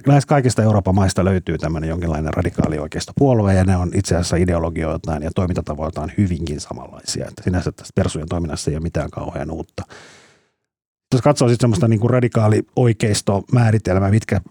[0.05, 2.77] Lähes kaikista Euroopan maista löytyy tämmöinen jonkinlainen radikaali
[3.17, 7.27] puolue ja ne on itse asiassa ideologioiltaan ja toimintatavoiltaan hyvinkin samanlaisia.
[7.27, 9.83] Että sinänsä tästä persujen toiminnassa ei ole mitään kauhean uutta.
[11.13, 14.41] Jos katsoo sitten semmoista niin radikaali oikeisto määritelmää, mitkä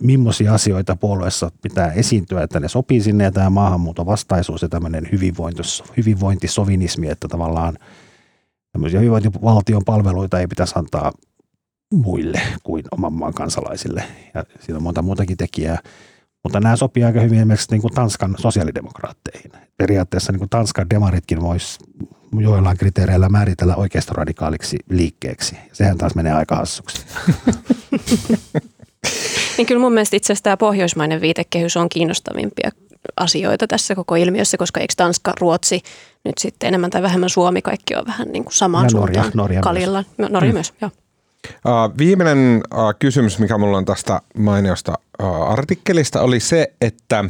[0.00, 5.08] millaisia asioita puolueessa pitää esiintyä, että ne sopii sinne ja tämä maahanmuuton vastaisuus ja tämmöinen
[5.96, 7.78] hyvinvointisovinismi, että tavallaan
[8.72, 11.12] tämmöisiä hyvinvointivaltion palveluita ei pitäisi antaa
[11.94, 14.04] muille kuin oman maan kansalaisille.
[14.34, 15.78] Ja siinä on monta muutakin tekijää.
[16.44, 19.52] Mutta nämä sopii aika hyvin esimerkiksi niin kuin Tanskan sosiaalidemokraatteihin.
[19.76, 21.78] Periaatteessa niin kuin Tanskan demaritkin voisi
[22.38, 25.56] joillain kriteereillä määritellä oikeistoradikaaliksi liikkeeksi.
[25.72, 27.06] Sehän taas menee aika hassuksi.
[29.58, 32.70] Niin kyllä mun mielestä itse asiassa tämä pohjoismainen viitekehys on kiinnostavimpia
[33.16, 35.82] asioita tässä koko ilmiössä, koska eikö Tanska, Ruotsi,
[36.24, 39.32] nyt sitten enemmän tai vähemmän Suomi, kaikki on vähän niin kuin samaan ja Norja, suuntaan
[39.34, 40.04] Norja kalilla.
[40.18, 40.30] Myös.
[40.30, 40.54] Norja mm.
[40.54, 40.90] myös, joo.
[41.48, 47.24] Uh, viimeinen uh, kysymys, mikä mulla on tästä mainiosta uh, artikkelista, oli se, että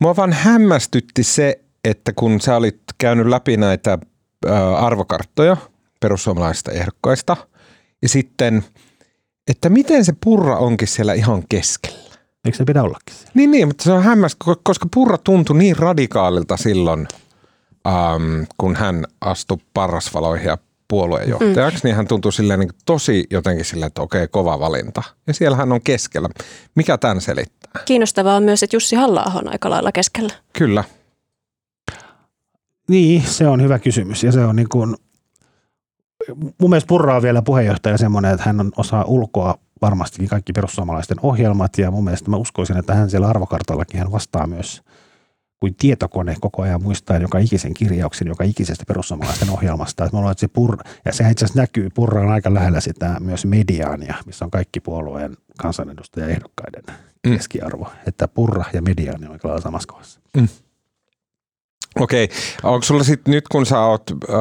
[0.00, 3.98] mua vaan hämmästytti se, että kun sä olit käynyt läpi näitä
[4.46, 5.56] uh, arvokarttoja
[6.00, 7.36] perussuomalaisista ehdokkaista,
[8.02, 8.64] ja sitten–
[9.50, 12.14] että miten se purra onkin siellä ihan keskellä.
[12.44, 13.30] Eikö se pidä ollakin siellä?
[13.34, 17.08] Niin, niin, mutta se on hämmästä, koska purra tuntui niin radikaalilta silloin,
[17.86, 21.80] ähm, kun hän astui parrasvaloihin ja puoluejohtajaksi, mm.
[21.84, 25.02] niin hän tuntui silleen niin tosi jotenkin silleen, että okei, kova valinta.
[25.26, 26.28] Ja siellä hän on keskellä.
[26.74, 27.82] Mikä tämän selittää?
[27.84, 30.32] Kiinnostavaa on myös, että Jussi halla on aika lailla keskellä.
[30.52, 30.84] Kyllä.
[32.88, 34.24] Niin, se on hyvä kysymys.
[34.24, 34.96] Ja se on niin kuin,
[36.34, 41.18] mun mielestä Purra on vielä puheenjohtaja semmoinen, että hän on osaa ulkoa varmastikin kaikki perussuomalaisten
[41.22, 44.82] ohjelmat ja mun mielestä mä uskoisin, että hän siellä arvokartallakin hän vastaa myös
[45.60, 50.04] kuin tietokone koko ajan muistaen joka ikisen kirjauksen, joka ikisestä perussuomalaisten ohjelmasta.
[50.04, 53.16] Että on, että se purra, ja sehän itse asiassa näkyy, Purra on aika lähellä sitä
[53.20, 56.82] myös mediaania, missä on kaikki puolueen kansanedustajaehdokkaiden
[57.26, 57.32] mm.
[57.32, 57.92] keskiarvo.
[58.06, 60.20] Että Purra ja mediaani on aika samassa kohdassa.
[60.36, 60.48] Mm.
[61.98, 62.28] Okei,
[62.62, 64.36] onko sulla sitten nyt kun sä oot äh,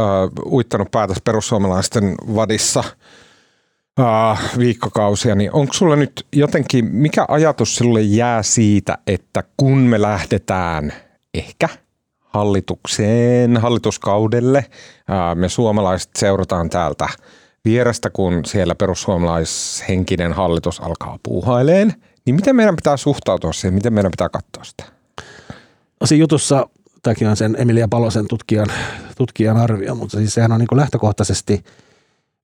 [0.52, 2.84] uittanut päätös perussuomalaisten vadissa
[4.00, 10.02] äh, viikkokausia, niin onko sulla nyt jotenkin, mikä ajatus sinulle jää siitä, että kun me
[10.02, 10.94] lähdetään
[11.34, 11.70] ehkä
[12.22, 17.08] hallitukseen, hallituskaudelle, äh, me suomalaiset seurataan täältä
[17.66, 21.94] vierestä, kun siellä perussuomalaishenkinen hallitus alkaa puuhaileen,
[22.26, 24.84] niin miten meidän pitää suhtautua siihen, miten meidän pitää katsoa sitä?
[26.00, 26.70] No siinä jutussa,
[27.04, 28.68] tämäkin on sen Emilia Palosen tutkijan,
[29.18, 31.64] tutkijan arvio, mutta siis sehän on niin lähtökohtaisesti,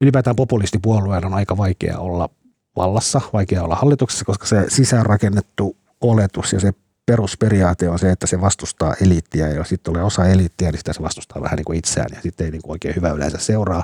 [0.02, 2.30] ylipäätään populistipuolueen on aika vaikea olla
[2.76, 6.74] vallassa, vaikea olla hallituksessa, koska se sisäänrakennettu oletus ja se
[7.06, 10.94] perusperiaate on se, että se vastustaa eliittiä ja jos sitten tulee osa eliittiä, niin sitä
[10.94, 13.84] se vastustaa vähän niin kuin itseään ja sitten ei niin kuin oikein hyvä yleensä seuraa.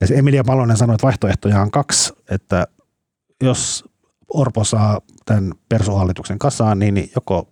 [0.00, 2.66] Ja se Emilia Palonen sanoi, että vaihtoehtoja on kaksi, että
[3.42, 3.84] jos
[4.28, 7.48] Orpo saa tämän persuhallituksen kasaan, niin joko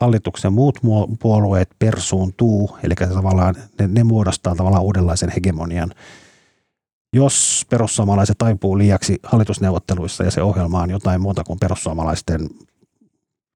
[0.00, 0.78] hallituksen muut
[1.22, 5.90] puolueet persuuntuu, eli tavallaan ne, ne muodostaa tavallaan uudenlaisen hegemonian.
[7.12, 12.48] Jos perussuomalaiset taipuu liiaksi hallitusneuvotteluissa ja se ohjelma on jotain muuta kuin perussuomalaisten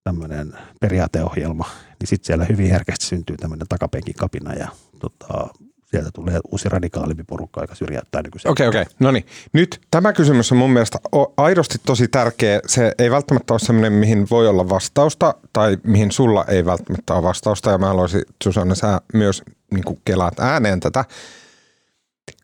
[0.05, 1.64] tämmöinen periaateohjelma,
[2.01, 4.68] niin sitten siellä hyvin herkästi syntyy tämmöinen takapenkin kapina ja
[4.99, 5.49] tota,
[5.93, 8.51] sieltä tulee uusi radikaalimpi porukka, joka syrjäyttää nykyisen.
[8.51, 8.82] Okei, okay, okei.
[8.82, 8.95] Okay.
[9.01, 9.26] No niin.
[9.53, 10.99] Nyt tämä kysymys on mun mielestä
[11.36, 12.61] aidosti tosi tärkeä.
[12.66, 17.22] Se ei välttämättä ole sellainen, mihin voi olla vastausta tai mihin sulla ei välttämättä ole
[17.22, 17.70] vastausta.
[17.70, 21.05] Ja mä haluaisin, Susanne, sä myös niin kelaat ääneen tätä.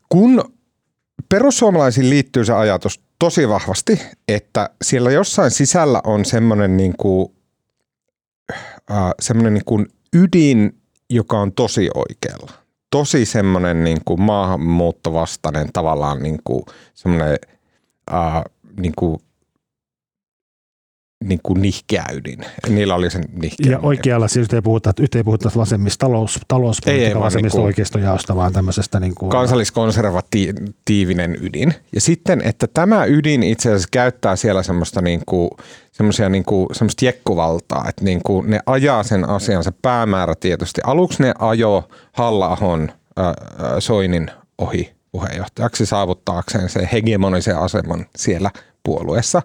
[0.08, 0.52] Kun
[1.28, 7.28] perussuomalaisiin liittyy se ajatus tosi vahvasti, että siellä jossain sisällä on semmoinen, niin kuin,
[8.90, 10.80] äh, semmoinen niin kuin ydin,
[11.10, 16.62] joka on tosi oikealla tosi semmoinen niin kuin maahanmuuttovastainen tavallaan niin kuin
[16.94, 17.38] semmoinen
[18.12, 18.42] äh,
[18.80, 19.20] niin kuin
[21.24, 22.38] niin kuin nihkeä ydin.
[22.68, 23.72] Niillä oli sen nihkeä.
[23.72, 29.00] Ja oikealla siis ei puhuta, ei puhuta vasemmista talous, talouspolitiikan vasemmista niin oikeistojaosta, vaan tämmöisestä
[29.00, 29.30] niin kuin...
[29.30, 31.74] Kansalliskonservatiivinen ydin.
[31.94, 35.50] Ja sitten, että tämä ydin itse asiassa käyttää siellä semmoista niin kuin,
[35.92, 40.80] semmoisia niin kuin, semmoista jekkuvaltaa, että niin kuin ne ajaa sen asian, se päämäärä tietysti.
[40.84, 42.58] Aluksi ne ajo halla
[43.78, 48.50] Soinin ohi puheenjohtajaksi saavuttaakseen se hegemonisen aseman siellä
[48.84, 49.42] puolueessa.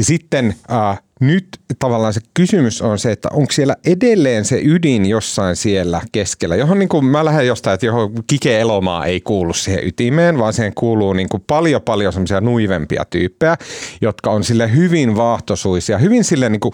[0.00, 1.48] Ja sitten äh, nyt
[1.78, 6.78] tavallaan se kysymys on se, että onko siellä edelleen se ydin jossain siellä keskellä, johon
[6.78, 10.74] niin kuin mä lähden jostain, että johon Kike Elomaa ei kuulu siihen ytimeen, vaan siihen
[10.74, 13.56] kuuluu niin kuin paljon paljon semmoisia nuivempia tyyppejä,
[14.00, 16.72] jotka on sille hyvin vaahtosuisia, hyvin sille niin kuin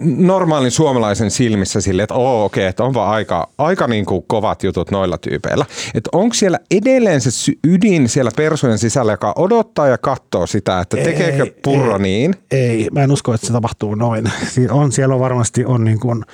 [0.00, 4.24] normaalin suomalaisen silmissä sille, että oo okei, okay, että on vaan aika, aika niin kuin
[4.26, 5.66] kovat jutut noilla tyypeillä.
[5.94, 10.96] Että onko siellä edelleen se ydin siellä persujen sisällä, joka odottaa ja katsoo sitä, että
[10.96, 12.34] tekeekö purro ei, niin?
[12.50, 14.30] Ei, mä en usko, että se tapahtuu noin.
[14.70, 16.24] On, siellä on varmasti on niin kuin,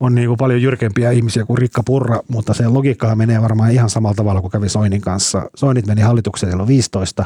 [0.00, 3.90] on niin kuin paljon jyrkempiä ihmisiä kuin Rikka Purra, mutta se logiikka menee varmaan ihan
[3.90, 5.50] samalla tavalla kuin kävi Soinin kanssa.
[5.54, 7.24] Soinit meni hallitukseen silloin 15.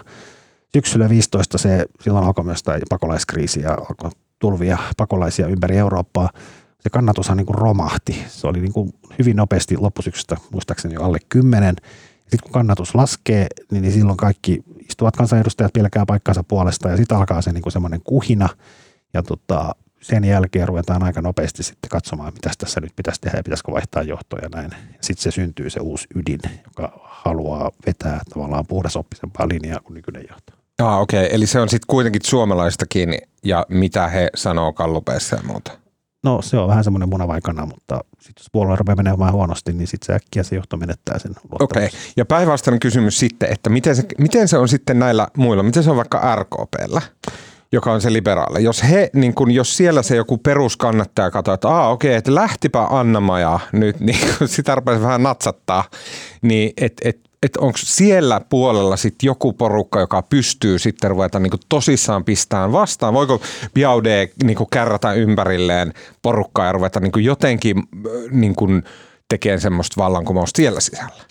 [0.72, 6.30] Syksyllä 15 se, silloin alkoi myös tämä pakolaiskriisi ja alkoi tulvia pakolaisia ympäri Eurooppaa.
[6.80, 8.24] Se kannatushan niin kuin romahti.
[8.28, 11.76] Se oli niin kuin hyvin nopeasti loppusyksystä, muistaakseni jo alle 10.
[12.18, 17.42] Sitten kun kannatus laskee, niin silloin kaikki istuvat kansanedustajat pelkää paikkansa puolesta ja sitten alkaa
[17.42, 18.48] se niin kuin semmoinen kuhina–
[19.14, 23.42] ja tota, sen jälkeen ruvetaan aika nopeasti sitten katsomaan, mitä tässä nyt pitäisi tehdä ja
[23.42, 24.70] pitäisikö vaihtaa johtoja ja näin.
[25.00, 30.52] Sitten se syntyy se uusi ydin, joka haluaa vetää tavallaan puhdasoppisempaa linjaa kuin nykyinen johto.
[30.82, 31.24] Ah, okei.
[31.24, 31.36] Okay.
[31.36, 35.72] Eli se on sitten kuitenkin suomalaista kiinni ja mitä he sanoo kallupeissa ja muuta.
[36.24, 40.06] No se on vähän semmoinen munavaikana, mutta sitten jos puolue rupeaa menemään huonosti, niin sitten
[40.06, 41.86] se äkkiä se johto menettää sen Okei.
[41.86, 41.98] Okay.
[42.16, 45.90] Ja päinvastainen kysymys sitten, että miten se, miten se on sitten näillä muilla, miten se
[45.90, 47.02] on vaikka RKPllä?
[47.74, 48.64] Joka on se liberaali.
[48.64, 52.86] Jos, he, niin kun, jos siellä se joku peruskannattaja katsoo, että Aa, okei, että lähtipä
[52.90, 55.84] Anna-Maja nyt, niin sitä rupesi vähän natsattaa,
[56.42, 61.52] niin että et, et onko siellä puolella sitten joku porukka, joka pystyy sitten ruveta niin
[61.68, 63.14] tosissaan pistään vastaan?
[63.14, 63.40] Voiko
[63.74, 67.82] Biaude niin kärrätä ympärilleen porukkaa ja ruveta niin jotenkin
[68.30, 68.54] niin
[69.28, 71.24] tekemään semmoista vallankumousta siellä sisällä?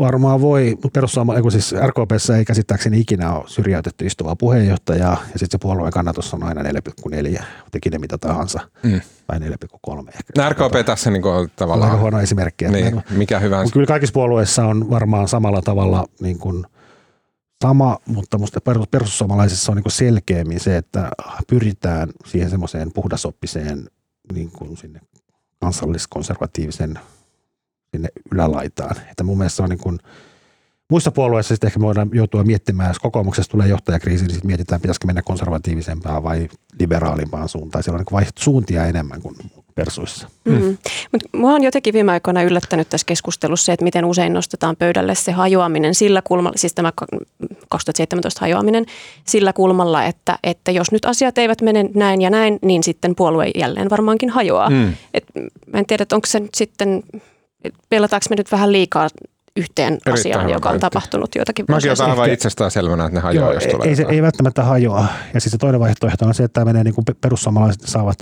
[0.00, 5.48] Varmaan voi, mutta perussuomalainen, siis RKPssä ei käsittääkseni ikinä ole syrjäytetty istuvaa puheenjohtajaa, ja sitten
[5.50, 7.42] se puolueen kannatus on aina 4,4,
[7.72, 9.00] teki ne mitä tahansa, mm.
[9.26, 10.32] tai 4,3 ehkä.
[10.36, 11.90] No RKP tässä niin kuin, tavallaan...
[11.90, 12.68] Aika huono esimerkki.
[12.68, 13.64] Niin, mikä hyvä.
[13.72, 16.66] Kyllä kaikissa puolueissa on varmaan samalla tavalla niin kuin,
[17.62, 21.10] sama, mutta minusta perussuomalaisissa on niin kuin selkeämmin se, että
[21.48, 23.88] pyritään siihen semmoiseen puhdasoppiseen
[24.32, 25.00] niin kuin sinne
[25.60, 26.98] kansalliskonservatiivisen
[27.90, 28.96] sinne ylälaitaan.
[29.10, 29.98] Että mun mielestä se on niin kuin,
[30.90, 34.80] Muissa puolueissa sitten ehkä me voidaan joutua miettimään, jos kokoomuksessa tulee johtajakriisi, niin sitten mietitään,
[34.80, 36.48] pitäisikö mennä konservatiivisempaan vai
[36.80, 37.84] liberaalimpaan suuntaan.
[37.84, 39.36] Siellä on niin vaihto suuntia enemmän kuin
[39.74, 40.28] persuissa.
[40.44, 40.76] Mm.
[41.12, 45.14] Mut mua on jotenkin viime aikoina yllättänyt tässä keskustelussa se, että miten usein nostetaan pöydälle
[45.14, 46.92] se hajoaminen sillä kulmalla, siis tämä
[47.68, 48.86] 2017 hajoaminen
[49.24, 53.50] sillä kulmalla, että, että jos nyt asiat eivät mene näin ja näin, niin sitten puolue
[53.54, 54.70] jälleen varmaankin hajoaa.
[54.70, 54.92] Mm.
[55.14, 55.24] Et
[55.72, 57.02] mä en tiedä, että onko se nyt sitten,
[57.88, 59.08] pelataanko me nyt vähän liikaa
[59.56, 63.46] yhteen Erittäin asiaan, joka on tapahtunut joitakin vuosia Mäkin aivan itsestään selvänä, että ne hajoaa,
[63.46, 63.88] Joo, jos tulee.
[63.88, 65.06] Ei, se, ei välttämättä hajoa.
[65.34, 68.18] Ja siis se toinen vaihtoehto on se, että tämä menee niin kuin perussuomalaiset saavat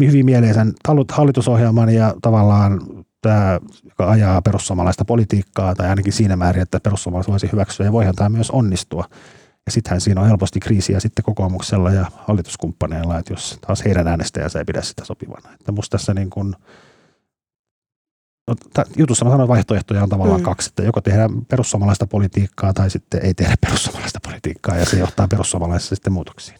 [0.00, 0.72] hyvin mieleisen
[1.12, 2.80] hallitusohjelman ja tavallaan
[3.20, 8.14] tämä, joka ajaa perussuomalaista politiikkaa, tai ainakin siinä määrin, että perussuomalaiset voisi hyväksyä, ja voihan
[8.14, 9.04] tämä myös onnistua.
[9.66, 14.58] Ja sittenhän siinä on helposti kriisiä sitten kokoomuksella ja hallituskumppaneilla, että jos taas heidän äänestäjänsä
[14.58, 15.54] ei pidä sitä sopivana.
[15.54, 16.54] Että musta tässä niin kuin,
[18.46, 18.54] no,
[18.96, 20.44] jutussa mä sanoin, vaihtoehtoja on tavallaan mm.
[20.44, 25.28] kaksi, että joko tehdään perussuomalaista politiikkaa tai sitten ei tehdä perussuomalaista politiikkaa ja se johtaa
[25.28, 26.58] perussuomalaisissa sitten muutoksiin.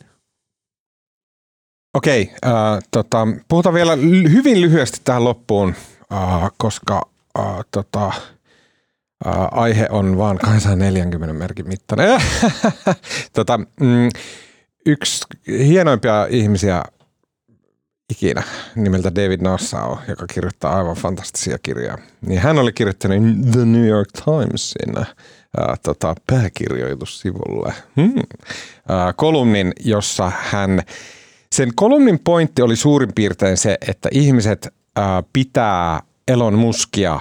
[1.95, 2.53] Okei, äh,
[2.91, 3.97] tota, puhutaan vielä
[4.33, 5.75] hyvin lyhyesti tähän loppuun,
[6.13, 7.03] äh, koska
[7.39, 12.23] äh, tota, äh, aihe on vaan 240 merkin mittainen.
[13.37, 14.09] tota, mm,
[14.87, 16.83] yksi hienoimpia ihmisiä
[18.11, 18.43] ikinä
[18.75, 21.99] nimeltä David Nassau, joka kirjoittaa aivan fantastisia kirjoja.
[22.21, 23.19] Niin hän oli kirjoittanut
[23.53, 25.07] The New York Timesin äh,
[25.83, 30.83] tota, pääkirjoitussivulle hmm, äh, kolumnin, jossa hän–
[31.57, 37.21] sen kolumnin pointti oli suurin piirtein se, että ihmiset ää, pitää Elon Muskia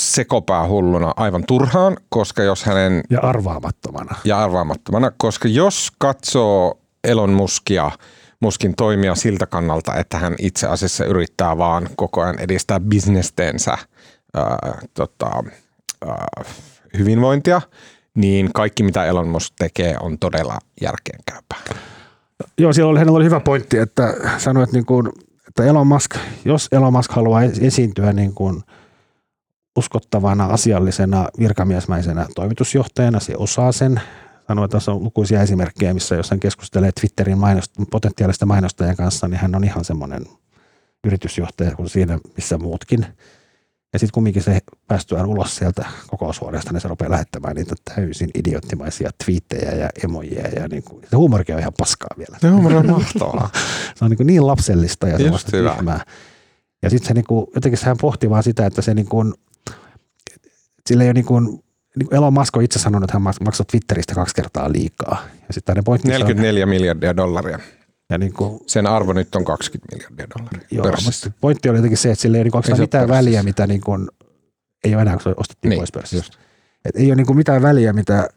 [0.00, 3.02] sekopää hulluna aivan turhaan, koska jos hänen...
[3.10, 4.16] Ja arvaamattomana.
[4.24, 7.90] Ja arvaamattomana, koska jos katsoo Elon Muskia,
[8.40, 13.78] Muskin toimia siltä kannalta, että hän itse asiassa yrittää vaan koko ajan edistää bisnesteensä
[14.34, 15.30] ää, tota,
[16.06, 16.26] ää,
[16.98, 17.60] hyvinvointia,
[18.14, 21.58] niin kaikki mitä Elon Musk tekee on todella järkeenkäypää.
[22.58, 25.08] Joo, siellä oli, hänellä oli hyvä pointti, että sanoi, että, niin kuin,
[25.48, 28.62] että Elon Musk, jos Elon Musk haluaa esiintyä niin kuin
[29.76, 34.00] uskottavana, asiallisena, virkamiesmäisenä toimitusjohtajana, se osaa sen.
[34.50, 39.28] Sanoi, että tässä on lukuisia esimerkkejä, missä jos hän keskustelee Twitterin mainost- potentiaalista mainostajien kanssa,
[39.28, 40.26] niin hän on ihan semmoinen
[41.04, 43.06] yritysjohtaja kuin siinä, missä muutkin–
[43.92, 49.10] ja sitten kumminkin se päästyään ulos sieltä kokoushuoneesta, niin se rupeaa lähettämään niitä täysin idioottimaisia
[49.24, 50.48] twiittejä ja emoja.
[50.48, 52.36] Ja niin kuin, se huumorikin on ihan paskaa vielä.
[52.40, 53.50] Se huumori on mahtavaa.
[53.96, 56.04] se on niin, kuin niin lapsellista ja semmoista tyhmää.
[56.82, 59.34] Ja sitten se niin kuin, jotenkin hän pohti vaan sitä, että se niin kuin,
[60.86, 61.64] sillä ei ole niin kuin,
[61.96, 65.22] niin Elon Musk on itse sanonut, että hän maksoi Twitteristä kaksi kertaa liikaa.
[65.48, 67.58] Ja sitten 44 on, miljardia dollaria.
[68.10, 70.84] Ja niin kuin, Sen arvo nyt on 20 miljardia dollaria Joo,
[71.40, 74.08] pointti oli jotenkin se, että sillä ei, niin kuin, ei mitään väliä, mitä niin kuin,
[74.84, 76.38] ei ole enää, kun se ostettiin niin, pois pörssistä.
[76.84, 78.28] Et ei ole niin kuin mitään väliä, mitä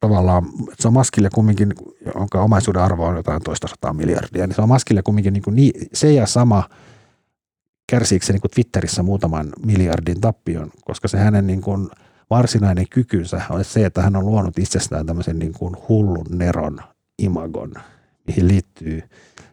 [0.00, 1.74] tavallaan, että se on maskille kumminkin,
[2.14, 5.56] jonka omaisuuden arvo on jotain toista sataa miljardia, niin se on maskille kumminkin niin kuin,
[5.56, 6.68] niin, se ja sama
[7.90, 11.88] kärsiikö se niin kuin Twitterissä muutaman miljardin tappion, koska se hänen niin kuin
[12.30, 16.80] varsinainen kykynsä on se, että hän on luonut itsestään tämmöisen niin kuin hullun neron
[17.18, 17.72] imagon–
[18.28, 19.02] mihin liittyy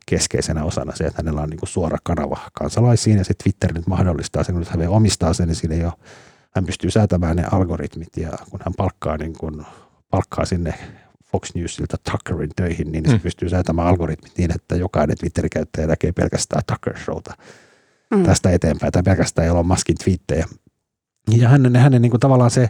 [0.05, 3.87] keskeisenä osana se, että hänellä on niin kuin suora kanava kansalaisiin ja se Twitter nyt
[3.87, 5.91] mahdollistaa sen, kun hän omistaa sen, niin siinä jo
[6.55, 9.65] hän pystyy säätämään ne algoritmit ja kun hän palkkaa, niin kuin,
[10.11, 10.73] palkkaa sinne
[11.31, 13.11] Fox Newsilta Tuckerin töihin, niin mm.
[13.11, 17.33] se pystyy säätämään algoritmit niin, että jokainen Twitter-käyttäjä näkee pelkästään Tucker Showta
[18.11, 18.23] mm.
[18.23, 20.45] tästä eteenpäin tai pelkästään Elon Muskin twiittejä.
[21.31, 22.69] Ja hänen, hänen niin kuin tavallaan se,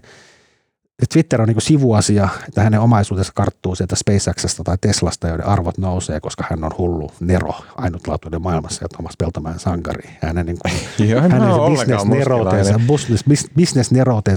[1.13, 5.77] Twitter on niin kuin sivuasia, että hänen omaisuutensa karttuu sieltä SpaceXasta tai Teslasta, joiden arvot
[5.77, 10.09] nousee, koska hän on hullu Nero, ainutlaatuinen maailmassa ja Thomas Peltomäen sankari.
[10.21, 10.73] Hänen, niin kuin,
[11.09, 11.41] Joo, hänen
[11.71, 13.23] bisnesneroutensa, business,
[13.55, 13.91] business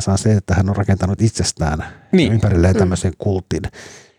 [0.08, 2.32] on se, että hän on rakentanut itsestään niin.
[2.32, 2.78] ympärilleen mm.
[2.78, 3.62] tämmöisen kultin.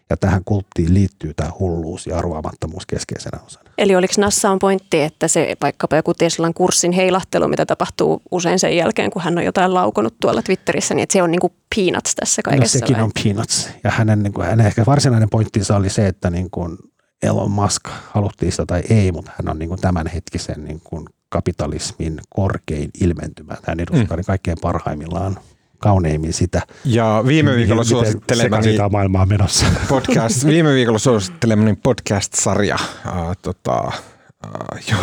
[0.09, 3.69] Ja tähän kulttiin liittyy tämä hulluus ja arvaamattomuus keskeisenä osana.
[3.77, 8.77] Eli oliko Nassaan pointti, että se vaikkapa joku Teslan kurssin heilahtelu, mitä tapahtuu usein sen
[8.77, 12.15] jälkeen, kun hän on jotain laukonut tuolla Twitterissä, niin että se on niin kuin peanuts
[12.15, 12.77] tässä no kaikessa?
[12.77, 13.03] No sekin vai?
[13.03, 13.69] on peanuts.
[13.83, 16.77] Ja hänen, niin kuin, hänen ehkä varsinainen pointtinsa oli se, että niin kuin
[17.23, 22.19] Elon Musk haluttiin sitä tai ei, mutta hän on niin kuin tämänhetkisen niin kuin kapitalismin
[22.29, 23.57] korkein ilmentymä.
[23.63, 24.23] Hän edustaa mm.
[24.27, 25.39] kaikkein parhaimmillaan
[25.79, 26.61] kauneimmin sitä.
[26.85, 29.65] Ja viime viikolla suosittelemani maailmaa menossa.
[29.89, 32.77] Podcast, viime viikolla suosittelemani podcast-sarja,
[33.07, 33.91] äh, tota,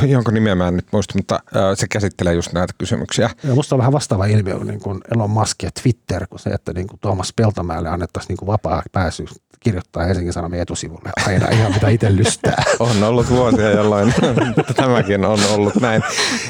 [0.06, 3.30] jonka nimeä mä en nyt muista, mutta uh, se käsittelee just näitä kysymyksiä.
[3.44, 6.72] Ja musta on vähän vastaava ilmiö niin kuin Elon Musk ja Twitter, kun se, että
[6.72, 9.24] niin kuin Tuomas Peltomäelle annettaisiin niin kuin vapaa pääsy
[9.66, 12.64] kirjoittaa Helsingin Sanomien etusivulle aina ihan mitä itse lystää.
[12.78, 14.14] On ollut vuosia, jolloin
[14.76, 16.02] tämäkin on ollut näin.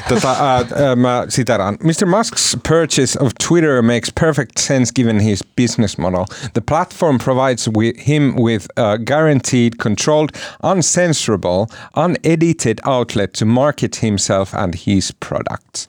[0.09, 1.77] Tota, uh, uh, mä siteraan.
[1.83, 2.07] Mr.
[2.07, 6.25] Musk's purchase of Twitter makes perfect sense given his business model.
[6.53, 7.69] The platform provides
[8.07, 10.29] him with a guaranteed, controlled,
[10.63, 11.65] uncensorable,
[11.95, 15.87] unedited outlet to market himself and his products.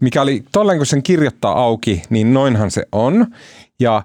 [0.00, 3.26] Mikä oli tolleen, kun sen kirjoittaa auki, niin noinhan se on.
[3.80, 4.02] Ja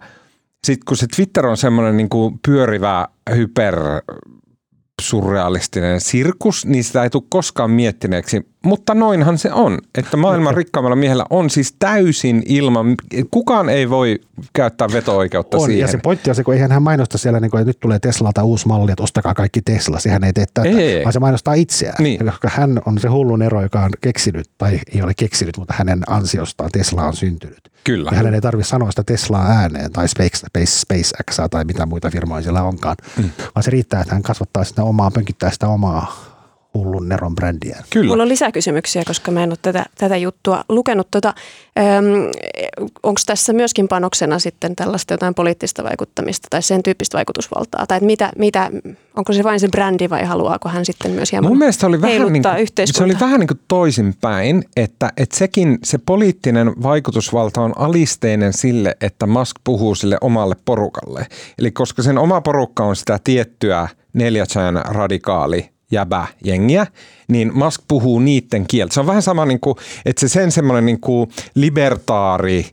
[0.63, 3.75] sitten kun se Twitter on semmoinen niin kuin pyörivä hyper
[5.01, 8.47] surrealistinen sirkus, niin sitä ei tule koskaan miettineeksi.
[8.65, 12.95] Mutta noinhan se on, että maailman rikkaimmalla miehellä on siis täysin ilman,
[13.31, 14.19] kukaan ei voi
[14.53, 15.81] käyttää veto-oikeutta on, siihen.
[15.81, 17.99] Ja se pointti on se, kun eihän hän mainosta siellä, niin kuin, että nyt tulee
[17.99, 21.03] Teslalta uusi malli, että ostakaa kaikki Tesla, sehän ei tee tätä, ei.
[21.03, 22.03] vaan se mainostaa itseään.
[22.03, 22.25] Niin.
[22.25, 26.03] Koska hän on se hullun ero, joka on keksinyt, tai ei ole keksinyt, mutta hänen
[26.07, 27.71] ansiostaan Tesla on syntynyt.
[27.83, 28.09] Kyllä.
[28.11, 32.09] Ja hänen ei tarvitse sanoa sitä Teslaa ääneen tai Space, Space, SpaceX tai mitä muita
[32.09, 33.29] firmoja siellä onkaan, mm.
[33.55, 36.34] vaan se riittää, että hän kasvattaa sitä omaa, pönkittää sitä omaa
[36.75, 37.83] hullun Neron brändiä.
[37.89, 38.07] Kyllä.
[38.07, 41.07] Mulla on lisäkysymyksiä, koska mä en ole tätä, tätä juttua lukenut.
[41.11, 41.33] Tota,
[43.03, 47.87] Onko tässä myöskin panoksena sitten tällaista jotain poliittista vaikuttamista tai sen tyyppistä vaikutusvaltaa?
[47.87, 48.71] Tai mitä, mitä,
[49.15, 52.33] onko se vain se brändi vai haluaako hän sitten myös hieman Mun mielestä oli vähän
[52.33, 57.73] niin kuin, se oli vähän niin kuin toisinpäin, että, että sekin se poliittinen vaikutusvalta on
[57.77, 61.27] alisteinen sille, että Musk puhuu sille omalle porukalle.
[61.59, 66.87] Eli koska sen oma porukka on sitä tiettyä neljätsajan radikaali jäbä jengiä,
[67.27, 68.93] niin Musk puhuu niiden kieltä.
[68.93, 69.75] Se on vähän sama, niin kuin,
[70.05, 72.65] että se sen semmoinen niin kuin libertaari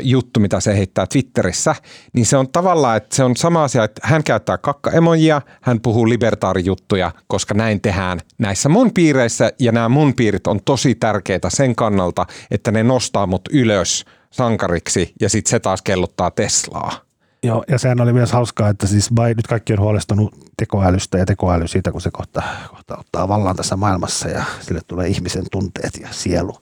[0.00, 1.74] juttu, mitä se heittää Twitterissä,
[2.12, 6.08] niin se on tavallaan, että se on sama asia, että hän käyttää kakkaemojia, hän puhuu
[6.08, 11.76] libertaarijuttuja, koska näin tehdään näissä mun piireissä, ja nämä mun piirit on tosi tärkeitä sen
[11.76, 17.09] kannalta, että ne nostaa mut ylös sankariksi, ja sitten se taas kelluttaa Teslaa.
[17.42, 21.26] Joo, ja sehän oli myös hauskaa, että siis by, nyt kaikki on huolestunut tekoälystä ja
[21.26, 25.96] tekoäly siitä, kun se kohta, kohta ottaa vallan tässä maailmassa ja sille tulee ihmisen tunteet
[26.00, 26.56] ja sielu.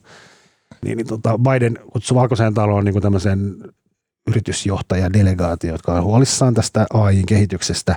[0.85, 3.55] Niin, niin tota Biden kutsui valkoiseen taloon niin tämmöisen
[4.27, 7.95] yritysjohtaja delegaatio, jotka on huolissaan tästä AI-kehityksestä.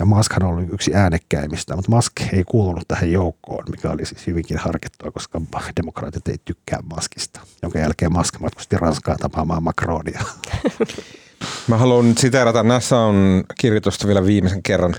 [0.00, 4.26] Ja Musk on ollut yksi äänekkäimmistä, mutta Musk ei kuulunut tähän joukkoon, mikä oli siis
[4.26, 5.40] hyvinkin harkittua, koska
[5.76, 10.22] demokraatit ei tykkää Muskista, jonka jälkeen Musk matkusti Ranskaan tapaamaan Macronia.
[11.68, 14.94] Mä haluan siteerata NASAn kirjoitusta vielä viimeisen kerran.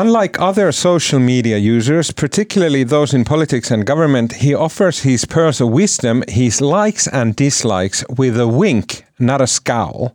[0.00, 5.60] Unlike other social media users, particularly those in politics and government, he offers his pearls
[5.60, 8.86] of wisdom, his likes and dislikes with a wink,
[9.18, 10.08] not a scowl,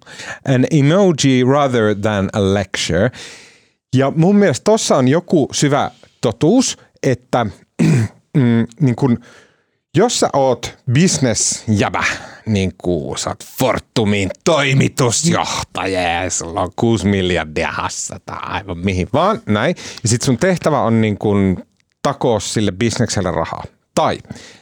[0.46, 3.12] an emoji rather than a lecture.
[3.96, 5.92] Ja mun mielestä tossa on joku syvä
[6.22, 7.46] totuus, että
[8.38, 9.18] mm, niin kun,
[9.96, 12.04] jos sä oot bisnesjäbä,
[12.54, 19.42] niin kuin sä oot Fortumin toimitusjohtaja ja sulla on 6 miljardia hassata aivan mihin vaan,
[19.46, 19.76] näin.
[20.04, 21.58] Ja sit sun tehtävä on niin kuin
[22.02, 23.64] takoa sille bisnekselle rahaa.
[23.96, 24.18] Tai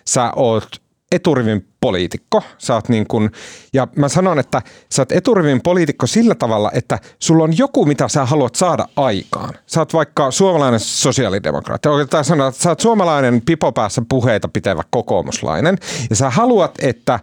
[0.07, 0.81] sä oot
[1.11, 2.43] eturivin poliitikko.
[2.57, 3.31] Sä oot niin kun,
[3.73, 8.07] ja mä sanon, että sä oot eturivin poliitikko sillä tavalla, että sulla on joku, mitä
[8.07, 9.53] sä haluat saada aikaan.
[9.65, 11.89] Sä oot vaikka suomalainen sosiaalidemokraatti.
[11.89, 15.77] Oikeastaan sanoa, että sä oot suomalainen pipopäässä puheita pitävä kokoomuslainen.
[16.09, 17.21] Ja sä haluat, että äh,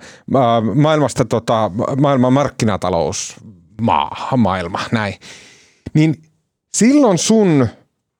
[0.74, 1.70] maailmasta tota,
[2.00, 3.34] maailman markkinatalous
[3.80, 5.14] maa, maailma, näin.
[5.94, 6.22] Niin
[6.74, 7.68] silloin sun,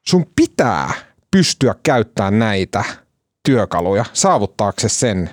[0.09, 0.93] sun pitää
[1.31, 2.85] pystyä käyttämään näitä
[3.43, 5.31] työkaluja saavuttaaksesi sen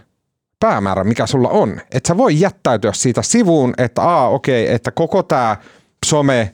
[0.61, 1.81] päämäärä, mikä sulla on.
[1.91, 5.57] Että sä voi jättäytyä siitä sivuun, että aa okei, okay, että koko tämä
[6.05, 6.53] some,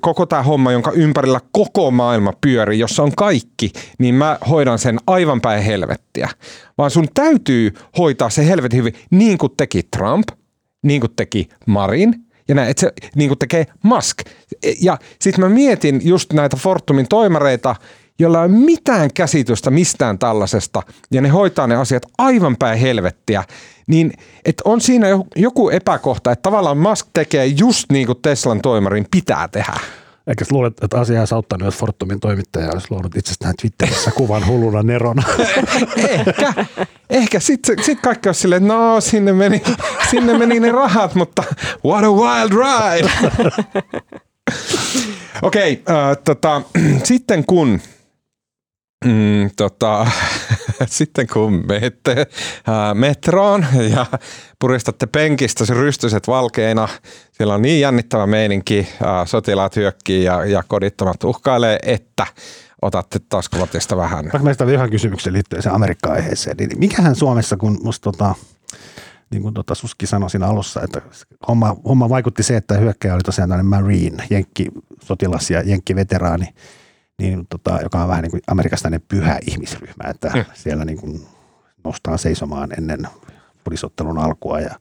[0.00, 4.98] koko tämä homma, jonka ympärillä koko maailma pyörii, jossa on kaikki, niin mä hoidan sen
[5.06, 6.28] aivan päin helvettiä.
[6.78, 10.28] Vaan sun täytyy hoitaa se helvetin hyvin, niin kuin teki Trump,
[10.82, 12.14] niin kuin teki Marin,
[12.48, 14.18] ja näin, että se niin kuin tekee Musk.
[14.80, 17.76] Ja sitten mä mietin just näitä Fortumin toimareita,
[18.18, 23.44] jolla ei ole mitään käsitystä mistään tällaisesta, ja ne hoitaa ne asiat aivan päin helvettiä,
[23.86, 24.12] niin
[24.44, 25.06] että on siinä
[25.36, 29.74] joku epäkohta, että tavallaan Musk tekee just niin kuin Teslan toimarin pitää tehdä.
[30.26, 34.82] Eikä luulet, että asia olisi auttanut, jos Fortumin toimittaja olisi luonut itsestään Twitterissä kuvan hulluna
[34.82, 35.22] nerona?
[35.96, 36.54] ehkä.
[37.10, 39.62] Ehkä sitten sit kaikki olisi silleen, että no sinne meni,
[40.10, 41.42] sinne meni ne rahat, mutta
[41.84, 43.10] what a wild ride.
[45.42, 46.62] Okei, okay, äh, tota,
[47.04, 47.80] sitten kun
[49.04, 50.06] Mm, tota,
[50.86, 52.26] sitten kun menette
[52.66, 54.06] ää, metroon ja
[54.58, 56.88] puristatte penkistä se rystyset valkeina,
[57.32, 62.26] siellä on niin jännittävä meininki, ää, sotilaat hyökkii ja, ja kodittomat uhkailee, että
[62.82, 64.24] otatte taskuvatista vähän.
[64.24, 68.34] Vaikka meistä oli ihan kysymyksen liittyen se Amerikka-aiheeseen, niin mikähän Suomessa, kun musta tota,
[69.30, 71.02] niin kuin tota Suski sanoi siinä alussa, että
[71.48, 74.68] homma, homma vaikutti se, että hyökkäjä oli tosiaan tämmöinen Marine, jenkki
[75.02, 76.46] sotilas ja jenkki veteraani,
[77.18, 80.44] niin tota, joka on vähän niin kuin Amerikasta pyhä ihmisryhmä, että mm.
[80.54, 81.26] siellä niin kuin
[81.84, 83.08] nostaa seisomaan ennen
[83.64, 84.78] pudisottelun alkua ja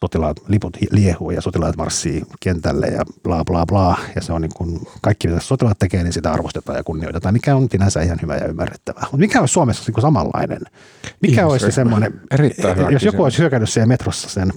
[0.00, 3.98] sotilaat, liput liehuu ja sotilaat marssii kentälle ja bla bla bla.
[4.14, 7.56] Ja se on niin kuin, kaikki mitä sotilaat tekee, niin sitä arvostetaan ja kunnioitetaan, mikä
[7.56, 9.02] on sinänsä ihan hyvä ja ymmärrettävää.
[9.02, 10.60] Mutta mikä olisi Suomessa niin kuin samanlainen?
[10.60, 11.50] Mikä Ihmisryhmä.
[11.50, 13.02] olisi se semmoinen, Erittäin jos kysymys.
[13.02, 14.52] joku olisi hyökännyt siellä metrossa sen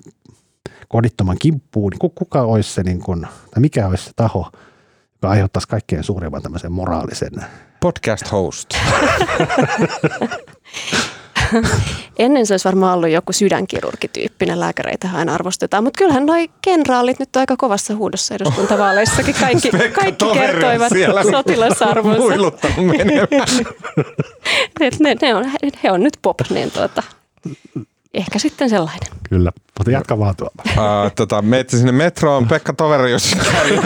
[0.88, 4.51] kodittoman kimppuun, niin kuka olisi se, niin kuin, tai mikä olisi se taho,
[5.16, 7.32] joka aiheuttaisi kaikkein suurimman tämmöisen moraalisen...
[7.80, 8.70] Podcast host.
[12.20, 17.36] Ennen se olisi varmaan ollut joku sydänkirurgityyppinen, lääkäreitä aina arvostetaan, mutta kyllähän noi kenraalit nyt
[17.36, 19.36] on aika kovassa huudossa eduskuntavaaleissakin.
[19.39, 20.91] Kaikki, kaikki kertoivat
[21.32, 22.51] sotilasarvonsa.
[24.99, 25.51] ne, ne on,
[25.84, 27.03] he on nyt pop, niin tuota,
[28.16, 29.07] ehkä sitten sellainen.
[29.30, 30.63] Kyllä, mutta jatka vaan tuolla.
[30.68, 33.80] Uh, tota, meitte sinne metroon, Pekka Toveri, jos käy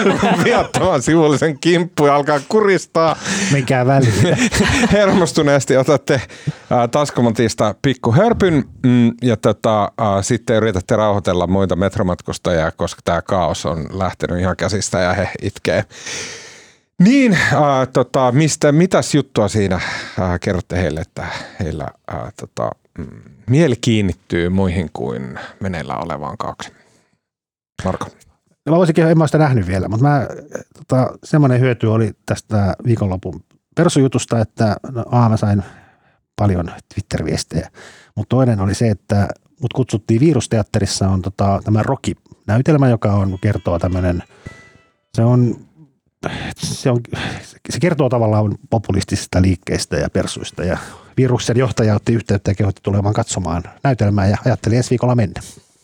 [0.44, 3.16] viattamaan sivullisen kimppu ja alkaa kuristaa.
[3.52, 4.38] Menkää väliin.
[4.92, 12.72] Hermostuneesti otatte uh, taskumatista pikku hörpyn mm, ja tota, uh, sitten yritätte rauhoitella muita metromatkustajia,
[12.72, 15.86] koska tämä kaos on lähtenyt ihan käsistä ja he itkee.
[17.00, 21.28] Niin, äh, tota, mistä, mitäs juttua siinä äh, kerrotte heille, että
[21.60, 22.72] heillä äh, tota,
[23.50, 26.72] mieli kiinnittyy muihin kuin meneillä olevaan kaksi.
[27.86, 28.06] Marko.
[28.70, 30.28] Mä voisinkin, en mä sitä nähnyt vielä, mutta mä,
[30.78, 33.44] tota, semmoinen hyöty oli tästä viikonlopun
[33.76, 35.64] persujutusta, että no, A, mä sain
[36.36, 37.70] paljon Twitter-viestejä,
[38.16, 39.28] mutta toinen oli se, että
[39.62, 44.24] mut kutsuttiin virusteatterissa on tota, tämä Rocky-näytelmä, joka on, kertoo tämmöinen,
[45.16, 45.56] se on
[46.58, 47.00] se, on,
[47.70, 50.78] se kertoo tavallaan populistisista liikkeistä ja persuista ja
[51.22, 55.42] viruksen johtaja otti yhteyttä ja kehotti tulemaan katsomaan näytelmää ja ajatteli ensi viikolla mennä.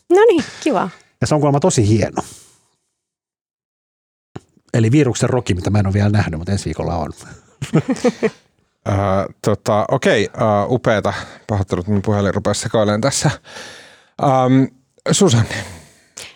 [0.09, 0.89] No niin, kiva.
[1.21, 2.21] Ja se on kuulemma tosi hieno.
[4.73, 7.11] Eli viruksen roki, mitä mä en ole vielä nähnyt, mutta ensi viikolla on.
[7.75, 7.81] uh,
[9.45, 11.13] tota, Okei, okay, uh, upeata.
[11.47, 13.31] Pahoittelut, mun puhelin rupesi sekoilemaan tässä.
[14.21, 14.67] Um,
[15.11, 15.55] Susanne,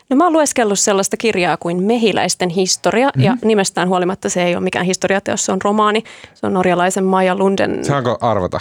[0.10, 3.24] No mä oon lueskellut sellaista kirjaa kuin Mehiläisten historia, mm-hmm.
[3.24, 6.04] ja nimestään huolimatta se ei ole mikään historiateos, se on romaani.
[6.34, 7.86] Se on norjalaisen Maja Lunden.
[7.86, 8.60] Saanko arvata?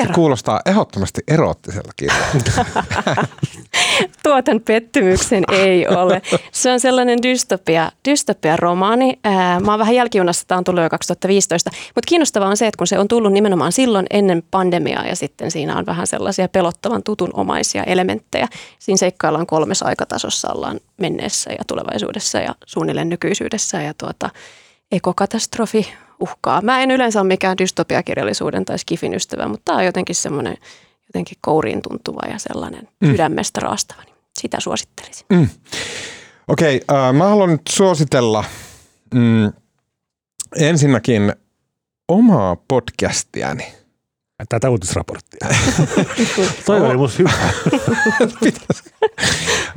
[0.00, 0.14] Kerro.
[0.14, 2.64] Kuulostaa ehdottomasti eroottiselta kirjalta.
[4.22, 6.22] Tuotan pettymyksen ei ole.
[6.52, 9.18] Se on sellainen dystopia, dystopia-romaani.
[9.64, 11.70] Mä oon vähän jälkijunassa, tämä on tullut jo 2015.
[11.70, 15.50] Mutta kiinnostavaa on se, että kun se on tullut nimenomaan silloin ennen pandemiaa ja sitten
[15.50, 18.48] siinä on vähän sellaisia pelottavan tutunomaisia elementtejä.
[18.78, 24.30] Siinä seikkaillaan kolmessa aikatasossa, ollaan menneessä ja tulevaisuudessa ja suunnilleen nykyisyydessä ja tuota,
[24.92, 26.62] ekokatastrofi uhkaa.
[26.62, 30.56] Mä en yleensä ole mikään dystopiakirjallisuuden tai skifin ystävä, mutta tämä on jotenkin semmoinen
[31.08, 33.10] jotenkin kouriin tuntuva ja sellainen mm.
[33.10, 34.02] sydämestä raastava.
[34.02, 35.26] Niin sitä suosittelisin.
[35.32, 35.48] Mm.
[36.48, 38.44] Okei, okay, äh, mä haluan nyt suositella
[39.14, 39.52] mm,
[40.56, 41.32] ensinnäkin
[42.08, 43.74] omaa podcastiani–
[44.48, 45.48] tätä uutisraporttia.
[46.66, 47.30] Toi oli musta hyvä.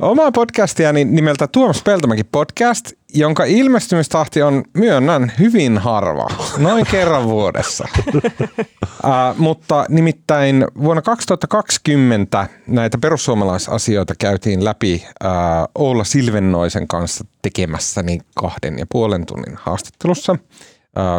[0.00, 6.28] Omaa podcastia nimeltä Tuomas Peltomäki podcast, jonka ilmestymistahti on, myönnän, hyvin harva.
[6.58, 7.88] Noin kerran vuodessa.
[8.14, 15.30] uh, mutta nimittäin vuonna 2020 näitä perussuomalaisasioita käytiin läpi uh,
[15.74, 20.36] Oula Silvennoisen kanssa tekemässäni kahden ja puolen tunnin haastattelussa–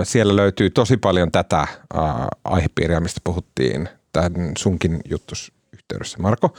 [0.04, 1.68] siellä löytyy tosi paljon tätä
[2.44, 6.54] aihepiiriä, mistä puhuttiin tämän sunkin juttus yhteydessä, Marko.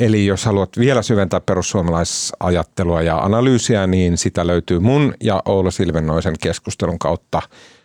[0.00, 6.34] Eli jos haluat vielä syventää perussuomalaisajattelua ja analyysiä, niin sitä löytyy mun ja Oula Silvennoisen
[6.40, 7.42] keskustelun kautta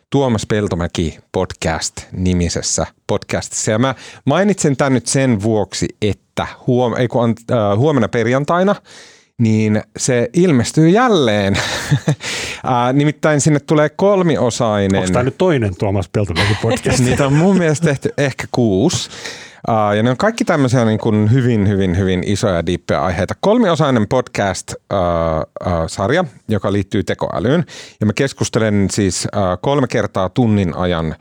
[0.10, 3.72] Tuomas Peltomäki podcast-nimisessä podcastissa.
[3.72, 8.76] Ja mä mainitsen tämän nyt sen vuoksi, että huom- ei kun, äh, huomenna perjantaina–
[9.40, 11.58] niin se ilmestyy jälleen.
[12.94, 15.00] nimittäin sinne tulee kolmiosainen.
[15.00, 17.00] Onko tämä nyt toinen Tuomas Peltomäki podcast?
[17.06, 19.10] Niitä on mun mielestä tehty ehkä kuusi.
[19.96, 23.34] Ja ne on kaikki tämmöisiä niin kuin hyvin, hyvin, hyvin isoja, diippejä aiheita.
[23.40, 27.66] Kolmiosainen podcast-sarja, joka liittyy tekoälyyn.
[28.00, 29.28] Ja mä keskustelen siis
[29.62, 31.16] kolme kertaa tunnin ajan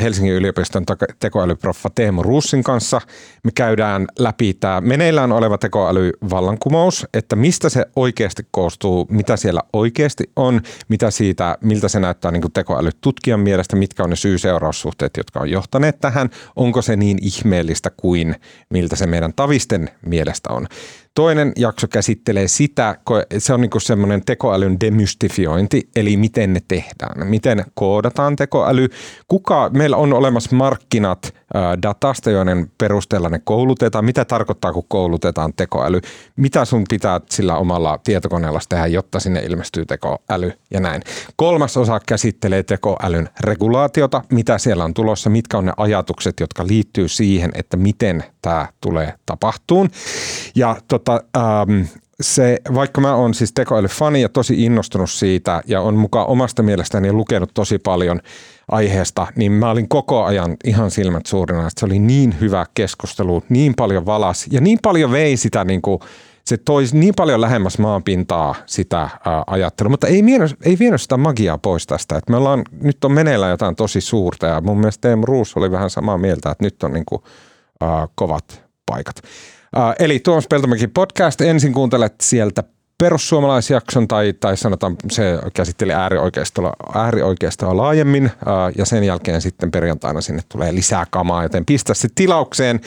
[0.00, 0.84] Helsingin yliopiston
[1.20, 3.00] tekoälyproffa Teemu Ruussin kanssa.
[3.44, 10.30] Me käydään läpi tämä meneillään oleva tekoälyvallankumous, että mistä se oikeasti koostuu, mitä siellä oikeasti
[10.36, 15.50] on, mitä siitä, miltä se näyttää niin tekoälytutkijan mielestä, mitkä on ne syy-seuraussuhteet, jotka on
[15.50, 18.36] johtaneet tähän, onko se niin ihmeellistä kuin
[18.70, 20.66] miltä se meidän tavisten mielestä on.
[21.14, 22.96] Toinen jakso käsittelee sitä,
[23.38, 28.88] se on niinku semmoinen tekoälyn demystifiointi, eli miten ne tehdään, miten koodataan tekoäly,
[29.28, 31.34] kuka, meillä on olemassa markkinat
[31.82, 36.00] datasta, joiden perusteella ne koulutetaan, mitä tarkoittaa, kun koulutetaan tekoäly,
[36.36, 41.02] mitä sun pitää sillä omalla tietokoneella tehdä, jotta sinne ilmestyy tekoäly ja näin.
[41.36, 47.08] Kolmas osa käsittelee tekoälyn regulaatiota, mitä siellä on tulossa, mitkä on ne ajatukset, jotka liittyy
[47.08, 49.90] siihen, että miten tämä tulee tapahtuun.
[50.54, 51.82] Ja tota, ähm,
[52.20, 57.12] se, vaikka mä oon siis tekoälyfani ja tosi innostunut siitä ja on mukaan omasta mielestäni
[57.12, 58.20] lukenut tosi paljon
[58.68, 61.68] aiheesta, niin mä olin koko ajan ihan silmät suurina.
[61.76, 66.00] Se oli niin hyvä keskustelu, niin paljon valas ja niin paljon vei sitä niin kuin,
[66.44, 71.16] se toi niin paljon lähemmäs maanpintaa sitä ää, ajattelua, mutta ei, vienyt, ei vienyt sitä
[71.16, 72.16] magiaa pois tästä.
[72.16, 75.70] Et me ollaan, nyt on meneillä jotain tosi suurta ja mun mielestä Teemu Ruus oli
[75.70, 77.22] vähän samaa mieltä, että nyt on niin kuin,
[77.80, 79.22] ää, kovat paikat.
[79.76, 82.64] Ää, eli Tuomas Peltomäki podcast, ensin kuuntelet sieltä
[82.98, 90.20] perussuomalaisjakson tai, tai sanotaan se käsitteli äärioikeistoa, äärioikeistoa laajemmin ää, ja sen jälkeen sitten perjantaina
[90.20, 92.80] sinne tulee lisää kamaa, joten pistä se tilaukseen.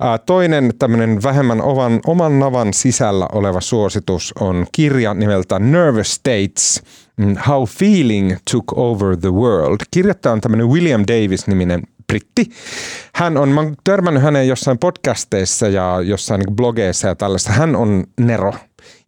[0.00, 6.82] Ää, toinen tämmöinen vähemmän oman, oman navan sisällä oleva suositus on kirja nimeltä Nervous States
[7.16, 9.76] mm,– How Feeling Took Over the World.
[9.90, 12.50] Kirjoittaja on tämmöinen William Davis-niminen britti.
[13.14, 17.52] Hän on, mä oon törmännyt häneen jossain podcasteissa ja jossain niin blogeissa ja tällaista.
[17.52, 18.54] Hän on Nero.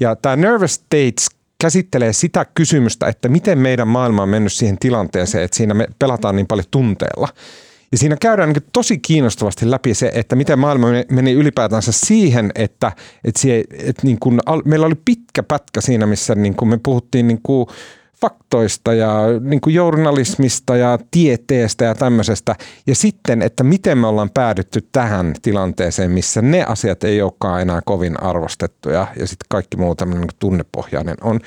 [0.00, 1.26] Ja tämä Nervous States
[1.60, 6.36] käsittelee sitä kysymystä, että miten meidän maailma on mennyt siihen tilanteeseen, että siinä me pelataan
[6.36, 7.28] niin paljon tunteella.
[7.92, 12.92] Ja siinä käydään niin tosi kiinnostavasti läpi se, että miten maailma meni ylipäätänsä siihen, että,
[13.24, 17.28] että, sie, että niin kuin, meillä oli pitkä pätkä siinä, missä niin kuin me puhuttiin
[17.28, 17.66] niin kuin
[18.20, 22.54] faktoista ja niin kuin journalismista ja tieteestä ja tämmöisestä.
[22.86, 27.80] Ja sitten, että miten me ollaan päädytty tähän tilanteeseen, missä ne asiat ei olekaan enää
[27.84, 31.40] kovin arvostettuja ja sitten kaikki muu tämmöinen niin tunnepohjainen on.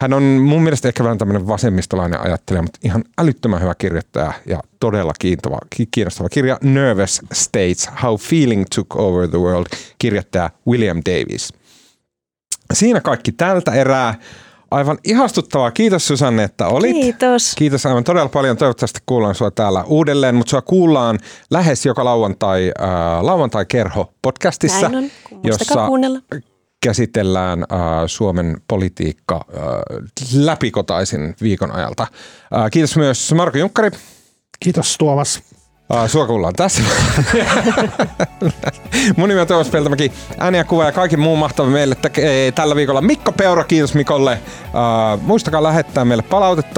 [0.00, 4.60] Hän on mun mielestä ehkä vähän tämmöinen vasemmistolainen ajattelija, mutta ihan älyttömän hyvä kirjoittaja ja
[4.80, 5.58] todella kiinnostava,
[5.90, 9.66] kiinnostava kirja Nervous States, How Feeling Took Over the World,
[9.98, 11.52] kirjoittaja William Davis.
[12.72, 14.14] Siinä kaikki tältä erää.
[14.76, 15.70] Aivan ihastuttavaa.
[15.70, 16.92] Kiitos Susanne, että olit.
[16.92, 17.54] Kiitos.
[17.54, 18.56] Kiitos aivan todella paljon.
[18.56, 21.18] Toivottavasti kuullaan sinua täällä uudelleen, mutta sinua kuullaan
[21.50, 22.88] lähes joka lauantai, äh,
[23.24, 25.38] lauantai-kerho podcastissa, Näin on.
[25.44, 26.18] jossa kuunnella.
[26.82, 29.62] käsitellään äh, Suomen politiikka äh,
[30.34, 32.02] läpikotaisin viikon ajalta.
[32.02, 33.90] Äh, kiitos myös Marko Junkkari.
[34.60, 35.42] Kiitos Tuomas.
[35.92, 36.82] Uh, sua kuullaan tässä.
[39.16, 40.12] Mun nimi on Tuomas Peltomäki.
[40.38, 43.64] Ääni ja kuva ja kaikki muu mahtava meille tekee tällä viikolla Mikko Peura.
[43.64, 44.38] Kiitos Mikolle.
[44.66, 46.74] Uh, muistakaa lähettää meille palautetta